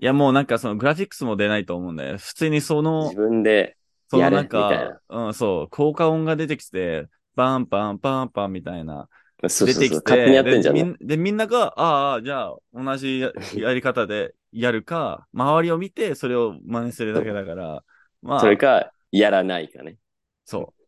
[0.04, 2.18] や、もうなんかそのグラフィックスも出ないと思うんだよ。
[2.18, 3.76] 普通にその自、分で、
[4.08, 9.08] そのなんか、うん、そう、効果音が出てきて、パンパンパンパンみたいな。
[9.46, 10.72] そうそうそう、出てきて、勝手にやってんじゃ。
[10.72, 17.84] みんで、みんなが、ああ、じゃあ、同じや やり方でやるか、周りを見て、それを真似するだけだから、
[18.20, 19.96] まあ、それか、やらないかね。
[20.44, 20.84] そう。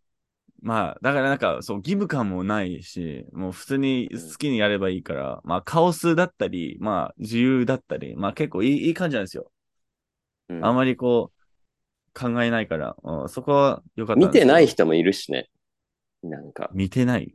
[0.62, 9.50] まあ、だからなんか、そう、義務感もないし、もう普通に好きにやればいいから、まあ、カオスだったり、まあ、自由だったり、まあ結構いいいい感じなんですよ。
[10.48, 11.30] うんあまりこ
[12.12, 15.48] 考えないから、うん、そこは良かったんですけど見てない人もいるしね。
[16.22, 17.32] なんか、見てない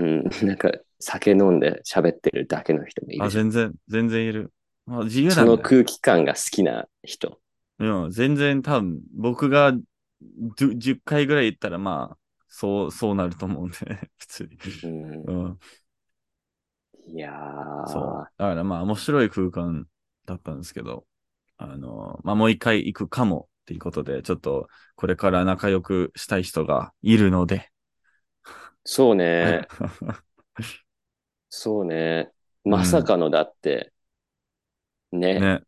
[0.00, 3.34] うん、 なんか酒飲んで喋ってるだけの人もいあ、るし。
[3.34, 4.52] 全然、全然いる。
[4.86, 5.56] あ自由そなんだよ。
[5.56, 7.40] の空気感が好きな人。
[7.78, 13.76] うん、全然多分、僕が10 10回ぐらい言ったら、まあ、そう、そうなると思うんで、
[14.18, 14.58] 普通に。
[14.82, 15.58] うん、うん、
[17.06, 17.30] いや
[17.84, 18.30] そうー。。
[18.36, 19.86] だからまあ、面白い空間
[20.26, 21.06] だったんですけど、
[21.56, 27.70] あの、まあ、もう一回行くかもっていうことで、ちょっと、これから仲良くしたい人がいるので、
[28.84, 29.66] そうね。
[31.48, 32.30] そうね。
[32.64, 33.92] まさかのだって、
[35.12, 35.40] ね。
[35.40, 35.62] ね。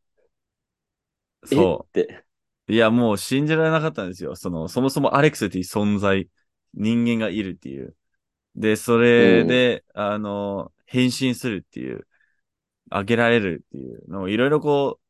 [1.45, 1.47] え？
[1.47, 2.25] そって。
[2.69, 2.73] う。
[2.73, 4.37] いや、もう信じられなかったんですよ。
[4.37, 6.29] その、そもそもアレックスっていう存在、
[6.75, 7.97] 人間がいるっていう。
[8.55, 12.07] で、それで、あの、変身するっていう、
[12.91, 15.03] あげられるっていうのをいろいろこう、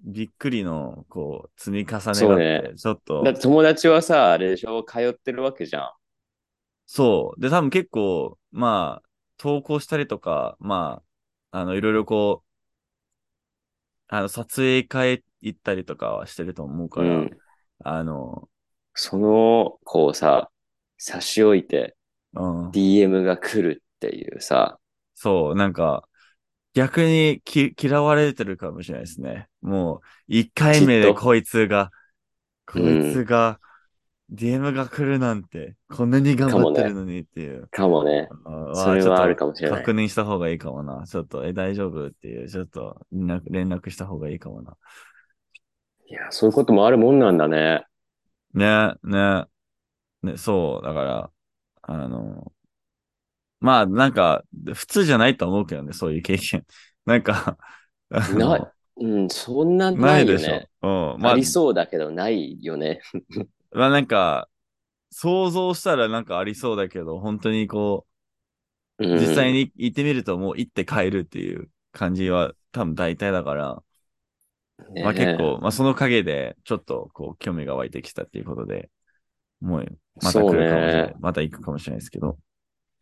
[0.00, 4.84] びっくりの、こう、積み重ねがあって、ねちょっとだっ、て友達はさ、あれでしょ？
[4.84, 5.90] 通ってるわけじゃん。
[6.86, 7.40] そう。
[7.40, 11.02] で、多分結構、まあ、投稿したりとか、ま
[11.50, 12.46] あ、あの、いろいろこう、
[14.08, 17.38] あの、撮影会行ったりとかはしてると思うから、うん。
[17.84, 18.48] あの、
[18.94, 20.50] その子をさ、
[20.98, 21.96] 差し置いて
[22.34, 22.70] うん。
[22.72, 24.78] DM が来るっていうさ、
[25.14, 26.08] そう、なんか、
[26.74, 29.48] 逆にき嫌われてるかもしれないですね。
[29.62, 31.90] もう、一回目でこいつが、
[32.66, 33.60] こうんいつが、
[34.32, 37.68] DM が来るなんて、こんなに頑張ってるのにっていう。
[37.68, 38.28] かもね。
[38.44, 41.06] あそれはあるかももしれない確認した方がいいかもな。
[41.06, 44.76] ちょっと、え、大丈夫っていう、ちょっと連絡、連絡した方がいいかもな。
[46.08, 47.84] いや、そういうこともあるもんなんだね。
[48.54, 49.44] ね、ね、
[50.22, 51.30] ね、そう、だから、
[51.82, 52.52] あの、
[53.60, 54.42] まあ、なんか、
[54.74, 56.64] 普通じゃないと思うけどね、そういう経験。
[57.06, 57.58] なんか、
[58.10, 60.50] ないうん、そんななないいよでしょ。
[60.52, 60.68] ね。
[60.82, 60.90] うん。
[61.18, 63.00] まああり、そうだけどないよね。
[63.72, 64.48] まあなんか、
[65.10, 68.06] 想像したらなんかありそうだけど、本当にこ
[68.98, 73.82] う、うん実際に行ってみるともう行って帰るっていう感じは多分大体だから、
[74.90, 78.90] ねまあ結構、まあその陰でちょっとこう興味が湧いてきたっていうことで、
[79.60, 81.06] もうまた来るかもしれない。
[81.08, 82.38] ねまた行くかもしれないですけど。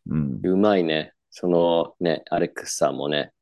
[0.08, 0.40] うん。
[0.42, 1.12] うまいね。
[1.30, 3.32] そのね、アレックスさんもね、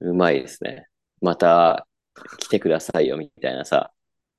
[0.00, 0.88] うまいですね。
[1.20, 1.86] また
[2.38, 3.92] 来てくださいよみたいなさ。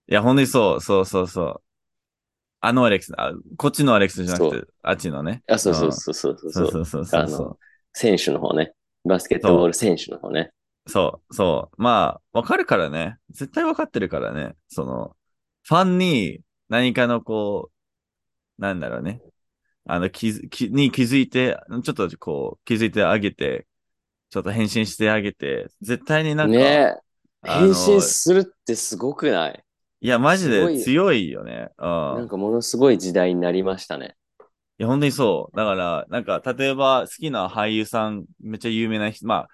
[0.08, 1.62] いや、ほんとにそう、そうそうそう。
[2.60, 5.44] あのアレックスあ、こっちのアレックスじゃなくて、あっちのね。
[5.48, 6.52] あ、そうそうそうそうそう。
[6.52, 7.58] そうそうそう、
[7.94, 8.74] 選手の方ね。
[9.06, 10.52] バスケットボール選手の方ね。
[10.88, 11.82] そう、そう。
[11.82, 13.18] まあ、わかるからね。
[13.30, 14.56] 絶対わかってるからね。
[14.70, 15.16] その、
[15.64, 16.40] ファンに
[16.70, 17.72] 何かのこ
[18.58, 19.22] う、なんだろうね。
[19.86, 23.68] あの、気づ、気、に気づいて、ちょっとこう、気づいてあげて、
[24.30, 26.58] ちょっと変身してあげて、絶対になんか。
[26.58, 26.96] ね
[27.44, 29.64] 変身するってすごくない？
[30.00, 31.70] いや、マジで強いよね。
[31.78, 31.86] うん。
[31.86, 34.16] なんかものすごい時代になりましたね。
[34.80, 35.58] いや、本当にそう。
[35.58, 39.48] だから、なんか、例えば好きな俳優さん、めっちゃ有名な人、まあ、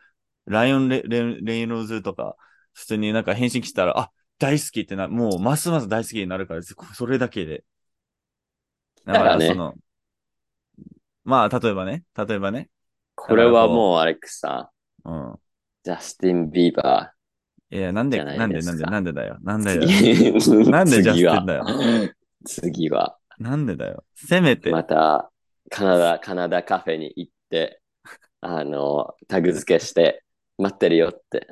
[0.45, 2.35] ライオンレ・レレイノーズとか、
[2.73, 7.63] 普通になんか返信来たら、あ、大好きってな、もう、ますます大好きになるから、それだけで。
[9.05, 9.75] だから、ねその、
[11.23, 12.69] まあ、例えばね、例えばね、
[13.15, 14.71] これはもうアレックスさ
[15.05, 15.39] ん、うん。
[15.83, 17.12] ジャスティン・ビーバ
[17.73, 19.37] いや、なんで、じゃないなんで、ですかなんで、なんでだよ。
[19.41, 19.65] なんー。
[19.65, 19.99] でだよ。
[20.39, 21.71] 次なんでジャステ次はィンだよ。
[22.45, 24.05] 次は、なんでだよ。
[24.15, 25.31] せめて、また、
[25.69, 27.81] カナダ、カナダカフェに行って、
[28.41, 30.23] あの、タグ付けして、
[30.57, 31.47] 待ってるよって。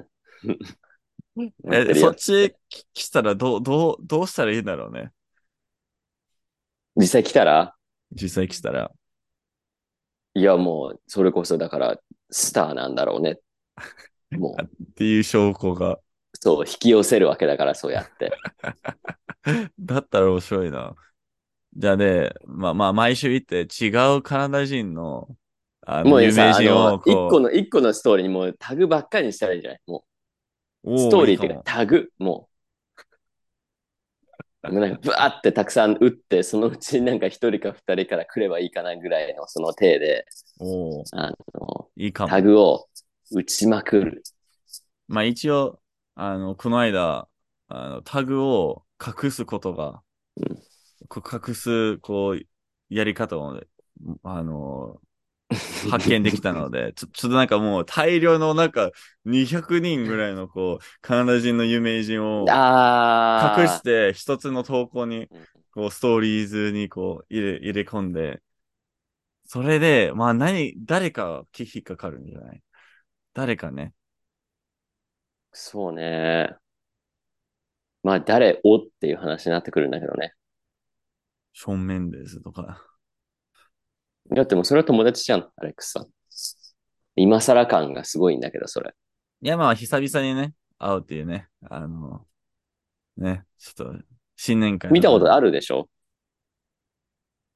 [1.63, 2.55] 待ってえ、るよそっち
[2.93, 5.11] 来たらどう、どう、どうしたらいいんだろうね。
[6.95, 7.75] 実際来たら？
[8.11, 8.91] 実際来たら。
[10.33, 11.97] いや、もう、それこそだから、
[12.29, 13.39] スターなんだろうね。
[14.35, 15.99] もう、 っていう証拠が。
[16.41, 18.31] そう、引き寄せるわけだから、そうやって。
[19.79, 20.95] だったら面白いな。
[21.75, 25.29] じゃあね、まあまあ、毎週行って違うカナダ人の、
[25.85, 30.03] あの、有名人をの、一個の、一個のストーリーにもうタグばっかりにしたらいいんじゃないも
[30.83, 32.51] う、ストーリーっていうかタグ、もう。
[34.63, 40.25] なんか、ブワーってたくさん打って、そのうちなんか一人か二人から来ればいいかなぐらいのその手で、
[41.13, 42.41] あの、いいかもタ。
[42.41, 42.87] グを
[43.31, 44.23] 打ちまくる。
[45.07, 45.80] まあ一応、
[46.23, 47.27] あの、この間、
[47.67, 50.03] あの、タグを隠すことが、
[50.37, 50.61] うん
[51.07, 52.41] こう隠す、こう、
[52.89, 53.59] やり方を、
[54.23, 55.01] あの、
[55.89, 58.91] 発見できたので、 ちょ、ちょっとなんかもう大量のなんか
[59.25, 62.47] 200人ぐらいのこう、カナダ人の有名人を。
[63.43, 68.41] 隠して一つの投稿にうん、こう、ストーリーズにこう、入れ、入れ込んで、
[69.45, 72.63] それで、まあ何、誰か引っかかるんじゃない？
[73.33, 73.93] 誰かね。
[75.51, 76.55] そうね。
[78.03, 80.33] まあ誰をっていう話になってくるんだけどね。
[81.53, 82.83] ショーン・メンデスとか。
[84.33, 86.07] だってもうそれは友達じゃん、アレックスさん。
[87.15, 88.93] 今更感がすごいんだけど、それ。
[89.41, 92.25] いや、まあ、久々にね、会うっていうね、あの、
[93.17, 94.03] ね、ちょっと、
[94.37, 94.89] 新年会。
[94.91, 95.89] 見たことあるるでしょ？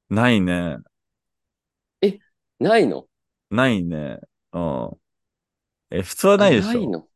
[0.10, 0.78] ないね。
[2.60, 3.08] ないの？
[3.50, 4.20] ないね。
[4.52, 4.92] うん。
[5.92, 7.08] え、普通はないでしょないの？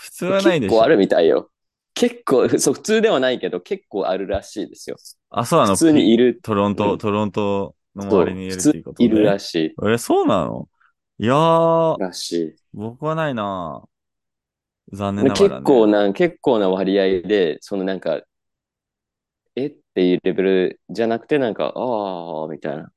[0.00, 1.50] 普通はないでしょ結構あるみたいよ。
[1.94, 4.96] 結構、そう、普通ではないけど、結構あるらしいですよ。
[5.30, 5.72] あ、そうなの？
[5.74, 6.40] 普通にいる。
[6.42, 9.06] トロント、うんトロントの周りにいるっていうことで。
[9.06, 9.76] いるらしい。
[9.94, 10.68] え、そうなの？
[11.18, 13.84] いやー、らし僕はないな
[14.92, 15.24] 残い。
[15.24, 15.60] 念ながらね。
[15.60, 18.22] 結構な、結構な割合で、そのなんか、
[19.56, 22.92] えっていうレベルじゃなくて、なんか、ああ、みたいな。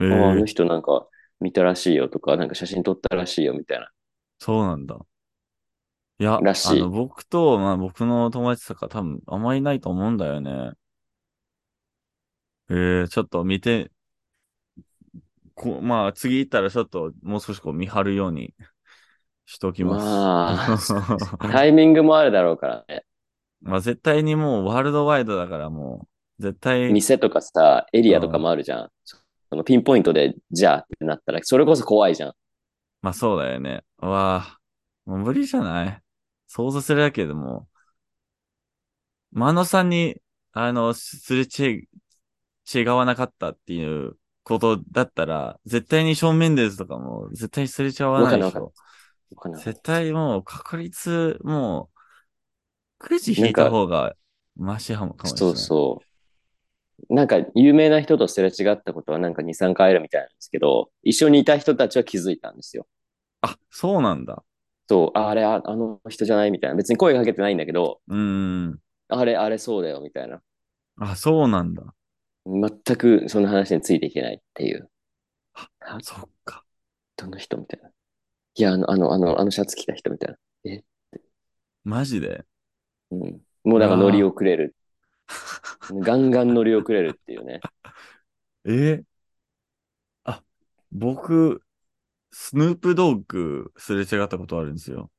[0.00, 1.08] えああ、あのー、人なんか
[1.40, 3.90] 見たらしいよとか、なんか写真撮ったらしいよみたいな。
[4.38, 4.98] そうなんだ。
[6.20, 10.72] いや、らしいあの、僕と、まあ僕の友達とか多分あんまりいないと思うんだよね。
[12.70, 13.90] えー、ちょっと見て、
[15.54, 18.54] こまあ次行ったらちょっともう少しこう見張るように
[19.46, 20.92] しときます。
[20.92, 21.08] ま
[21.50, 23.04] タイミングもあるだろうからね。
[23.62, 26.06] まあ絶対にもうワールドワイドだからも
[26.38, 28.90] う、絶対、店とかさ、エリアとかもあるじゃん。
[29.04, 32.32] そのピンポイントで、じゃあってなったら、それこそ怖いじゃん。
[33.02, 33.82] まあそうだよね。
[34.02, 34.58] うわあ、
[35.06, 36.02] もう無理じゃない
[36.48, 37.68] 想像するだけでも、
[39.32, 40.20] 真野さんに、
[40.52, 41.88] あの、すれ違い、
[42.74, 48.74] 違わなかったっていうことだったら、絶対に正面ですとかも、絶対すれ違わないでしょ。
[49.54, 51.98] 絶対もう確率、もう、
[52.98, 54.14] くじ引いた方が
[54.56, 55.38] マシかもしれない。
[55.38, 56.04] そうそ
[57.10, 57.14] う。
[57.14, 62.86] なんか、有名な人とすれ違ったことはなんか2、3回あるみたいなんですけど、一緒にいた人たちは気づいたんですよ。
[63.40, 64.44] あ、そうなんだ。
[64.88, 66.76] そう、ああれあ、あの人じゃないみたいな。
[66.76, 68.16] 別に声かけてないんだけど、うー
[68.70, 68.80] ん。
[69.08, 70.40] あれ、あれそうだよみたいな。
[70.96, 71.94] あ、そうなんだ。
[72.46, 74.90] 全くその話についていけないっていう。
[75.80, 76.64] ああそっか。
[77.16, 77.90] どの人みたいな。
[77.90, 80.38] いや、あの、あの、あの、あのシャツ着た人みたいな。
[81.84, 82.44] マジで？
[83.10, 83.40] うん。
[83.64, 84.74] もうなんか乗り遅れる。
[86.04, 87.60] ガンガン乗り遅れるっていうね。
[88.64, 89.02] え？
[90.24, 90.42] あ、
[90.92, 91.62] 僕、
[92.40, 95.10] スヌープドッグすれ違ったことあるんですよ。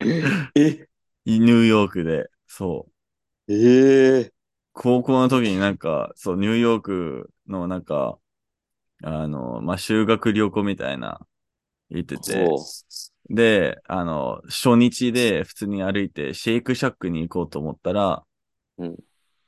[0.56, 0.86] え？
[1.24, 2.28] ニューヨークで。
[2.48, 2.92] そう。
[3.48, 4.32] ええ
[4.72, 8.18] 高校の時になんか、そう、ニューヨークのなんか、
[9.04, 11.20] あの、まあ、修学旅行みたいな、
[11.90, 13.34] 行ってて、そう。
[13.34, 18.24] で、あの、初日で普通に歩いて、シェイクシャックに行こうと思ったら、
[18.78, 18.96] うん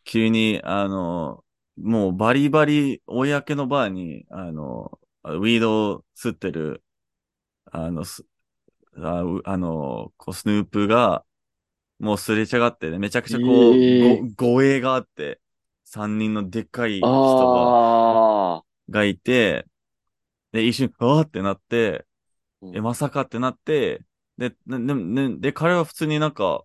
[0.05, 1.44] 急に、あの、
[1.77, 6.83] もうバリバリ、公のバーに、あの、ウィードを吸ってる、
[7.67, 8.25] あの、す
[8.97, 11.25] あうあの、こうスヌープが、
[11.99, 14.35] もうすれ違ってね、めちゃくちゃこう、えー。
[14.37, 15.41] ご護衛があって、
[15.85, 18.65] 三人のでっかい人が。
[18.91, 19.67] がいて、
[20.53, 22.07] で、一瞬、あーってなって、
[22.63, 22.77] うん。
[22.77, 24.01] え、まさかってなって、
[24.39, 26.65] で、で、で、でで彼は普通になんか、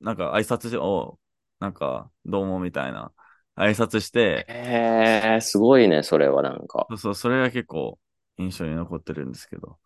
[0.00, 1.18] なんか挨拶して、お
[1.60, 3.12] なんか、どうもみたいな、
[3.60, 6.86] 挨拶して、へえ、すごいね、それはなんか。
[6.90, 7.98] そうそう、それが結構
[8.38, 9.78] 印象に残ってるんですけど。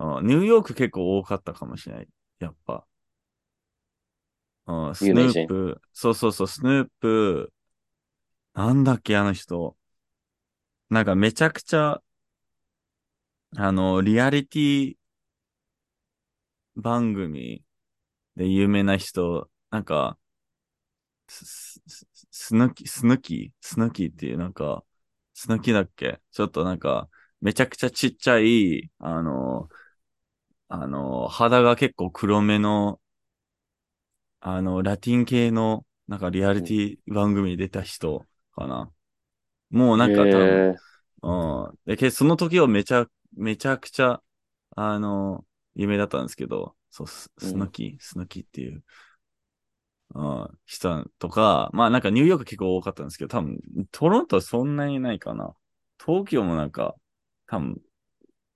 [0.00, 2.08] うんニューヨーク結構多かったかもしれない。
[2.38, 2.86] やっぱ。
[4.66, 7.52] うん、スヌープ、そうそうそう、スヌープ、
[8.54, 9.76] なんだっけ、あの人。
[10.90, 12.00] なんかめちゃくちゃ、
[13.56, 14.94] あの、リアリティ
[16.76, 17.64] 番組
[18.36, 20.18] で有名な人、なんか、
[21.32, 24.84] ススススヌキ、スヌキスヌキっていうなんか、
[25.34, 26.20] スヌキだっけ？
[26.30, 27.08] ちょっとなんか、
[27.40, 29.68] めちゃくちゃちっちゃい、あの、
[30.68, 33.00] あの、肌が結構黒めの、
[34.40, 38.90] あの、ラティン系の、なんかリアリティ番組に出た人かな。
[39.70, 40.74] もうなんか多分、
[41.22, 41.32] う
[41.72, 41.78] ん。
[41.86, 43.06] で、けその時はめちゃ、
[43.36, 44.22] めちゃくちゃ、
[44.76, 47.50] あの、有名だったんですけど、そう、スうん。
[47.50, 48.84] スヌキ、スヌキっていう、
[50.14, 53.58] うん、人とか、まあなんかニューヨーク結構多かったんですけど、多分、
[53.90, 55.54] トロントはそんなにないかな。
[56.04, 56.94] 東京もなんか、
[57.46, 57.80] 多分、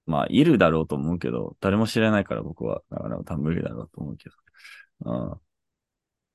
[0.06, 4.34] まあ、いるだろうと思うけど、誰も知らないから僕は、だから多分無理だろうと思うけど。
[5.12, 5.40] うん。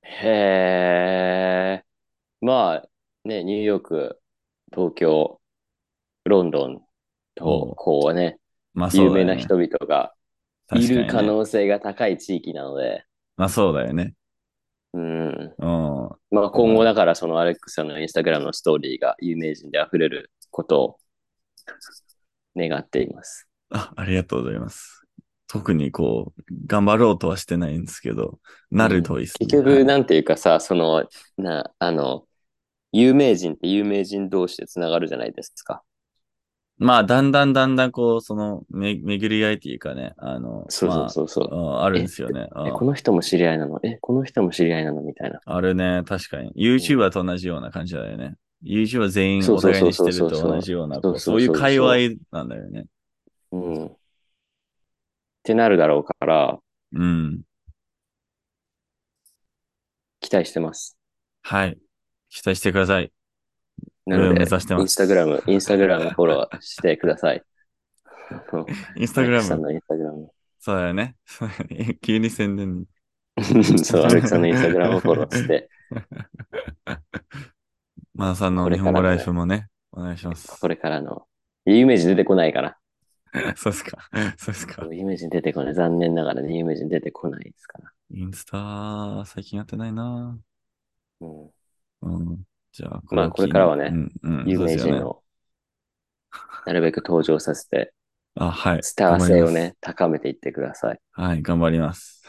[0.02, 1.84] へえ。
[2.40, 2.88] まあ、
[3.24, 4.20] ね、ニューヨーク、
[4.74, 5.40] 東京、
[6.24, 6.82] ロンドン
[7.40, 8.38] おとう、こうね、
[8.74, 9.02] まあね。
[9.02, 10.14] 有名な人々が
[10.74, 13.04] いる可能性が高い地域なので、
[13.36, 14.14] まあそうだよね。
[14.94, 15.54] うん。
[15.58, 16.10] うん。
[16.30, 20.98] まあ今後だからそのアレックスさんのインスタグラムのストーリーが有名人で溢れることを
[22.56, 23.48] 願っています。
[23.70, 25.02] あ、ありがとうございます。
[25.48, 28.38] 特にこう、頑張ろうとはしてないんですけど、
[28.70, 29.46] なるといいっすね。
[29.46, 32.24] 結局、はいなんていうかさ、その、な、あの、
[32.92, 35.82] 有名人って有名人同士でつながるじゃないですか。
[36.82, 41.50] まあ、だんだんだんだんこう、その、め、巡り合いっていうかね、あの、そうそうそうそう。
[41.50, 42.48] まあ、うんあるんですよね。
[42.74, 43.80] この人も知り合いなの？
[43.82, 45.02] え、この人も知り合いなの？
[45.02, 45.40] みたいな。
[45.44, 46.52] あるね、確かに。
[46.56, 48.34] YouTuber と同じような感じだよね。
[48.64, 52.86] YouTuber 全員お互いに知ってると同じような、そういう界隈なんだよね。
[53.52, 53.86] うん。
[53.86, 53.96] っ
[55.42, 56.58] てなるだろうから、
[56.94, 57.42] うん。
[60.20, 60.96] 期待してます。
[61.42, 61.78] はい。
[62.30, 63.12] 期待してください。
[64.06, 67.42] なので、インスタグラム、インスタグラムフォローしてください。
[68.96, 69.44] インスタグラム。
[69.44, 70.30] さんのインスタグラム。
[70.58, 71.16] そうだよね。
[72.02, 72.86] 急に宣伝に。
[73.84, 75.68] そう、アレクさんのインスタグラムフォローして、
[78.14, 80.60] マナさんの日本語ライフもね、お願いします。
[80.60, 81.26] これからの、
[81.64, 82.78] 有名人出てこないから。
[83.56, 83.98] そうですか。
[84.36, 84.86] そうですか。
[84.90, 85.74] 有名人出てこない。
[85.74, 87.90] 残念ながらね、有名人出てこないですから。
[88.10, 90.38] インスタ、最近やってないな
[91.20, 91.50] うん、
[92.02, 92.42] うん。
[92.72, 95.22] じゃあ、まあこれからはねうん、うん、有名人を、
[96.66, 97.92] なるべく登場させて、
[98.34, 98.82] あ、はい。
[98.82, 101.00] スター性をね、高めていってください。
[101.12, 102.22] はい、頑張ります。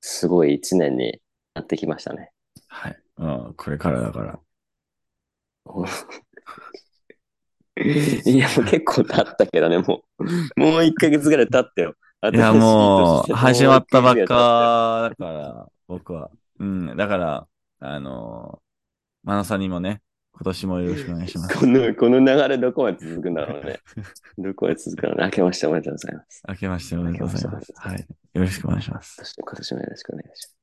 [0.00, 1.20] すごい一年に
[1.54, 2.32] なってきましたね。
[2.66, 2.96] はい。
[3.18, 4.40] うん、これからだから。
[8.24, 10.60] いや、もう結構経ったけどね、もう。
[10.60, 11.94] もう1ヶ月ぐらい経ったよ。
[12.32, 16.30] いや、もう、始まったばっかだから、僕は。
[16.58, 17.46] うん、だから、
[17.80, 20.02] あのー、マナさんにもね、
[20.32, 21.58] 今年もよろしくお願いします。
[21.58, 23.80] この、この流れどこまで続くんだろうね。
[24.38, 25.24] どこまで続くのね。
[25.24, 26.42] 明けましておめでとうございます。
[26.48, 27.72] 明けましておめでとうございます。
[27.76, 27.98] はい。
[27.98, 29.34] よろしくお願いします。
[29.36, 30.57] 今年もよろしくお願いします。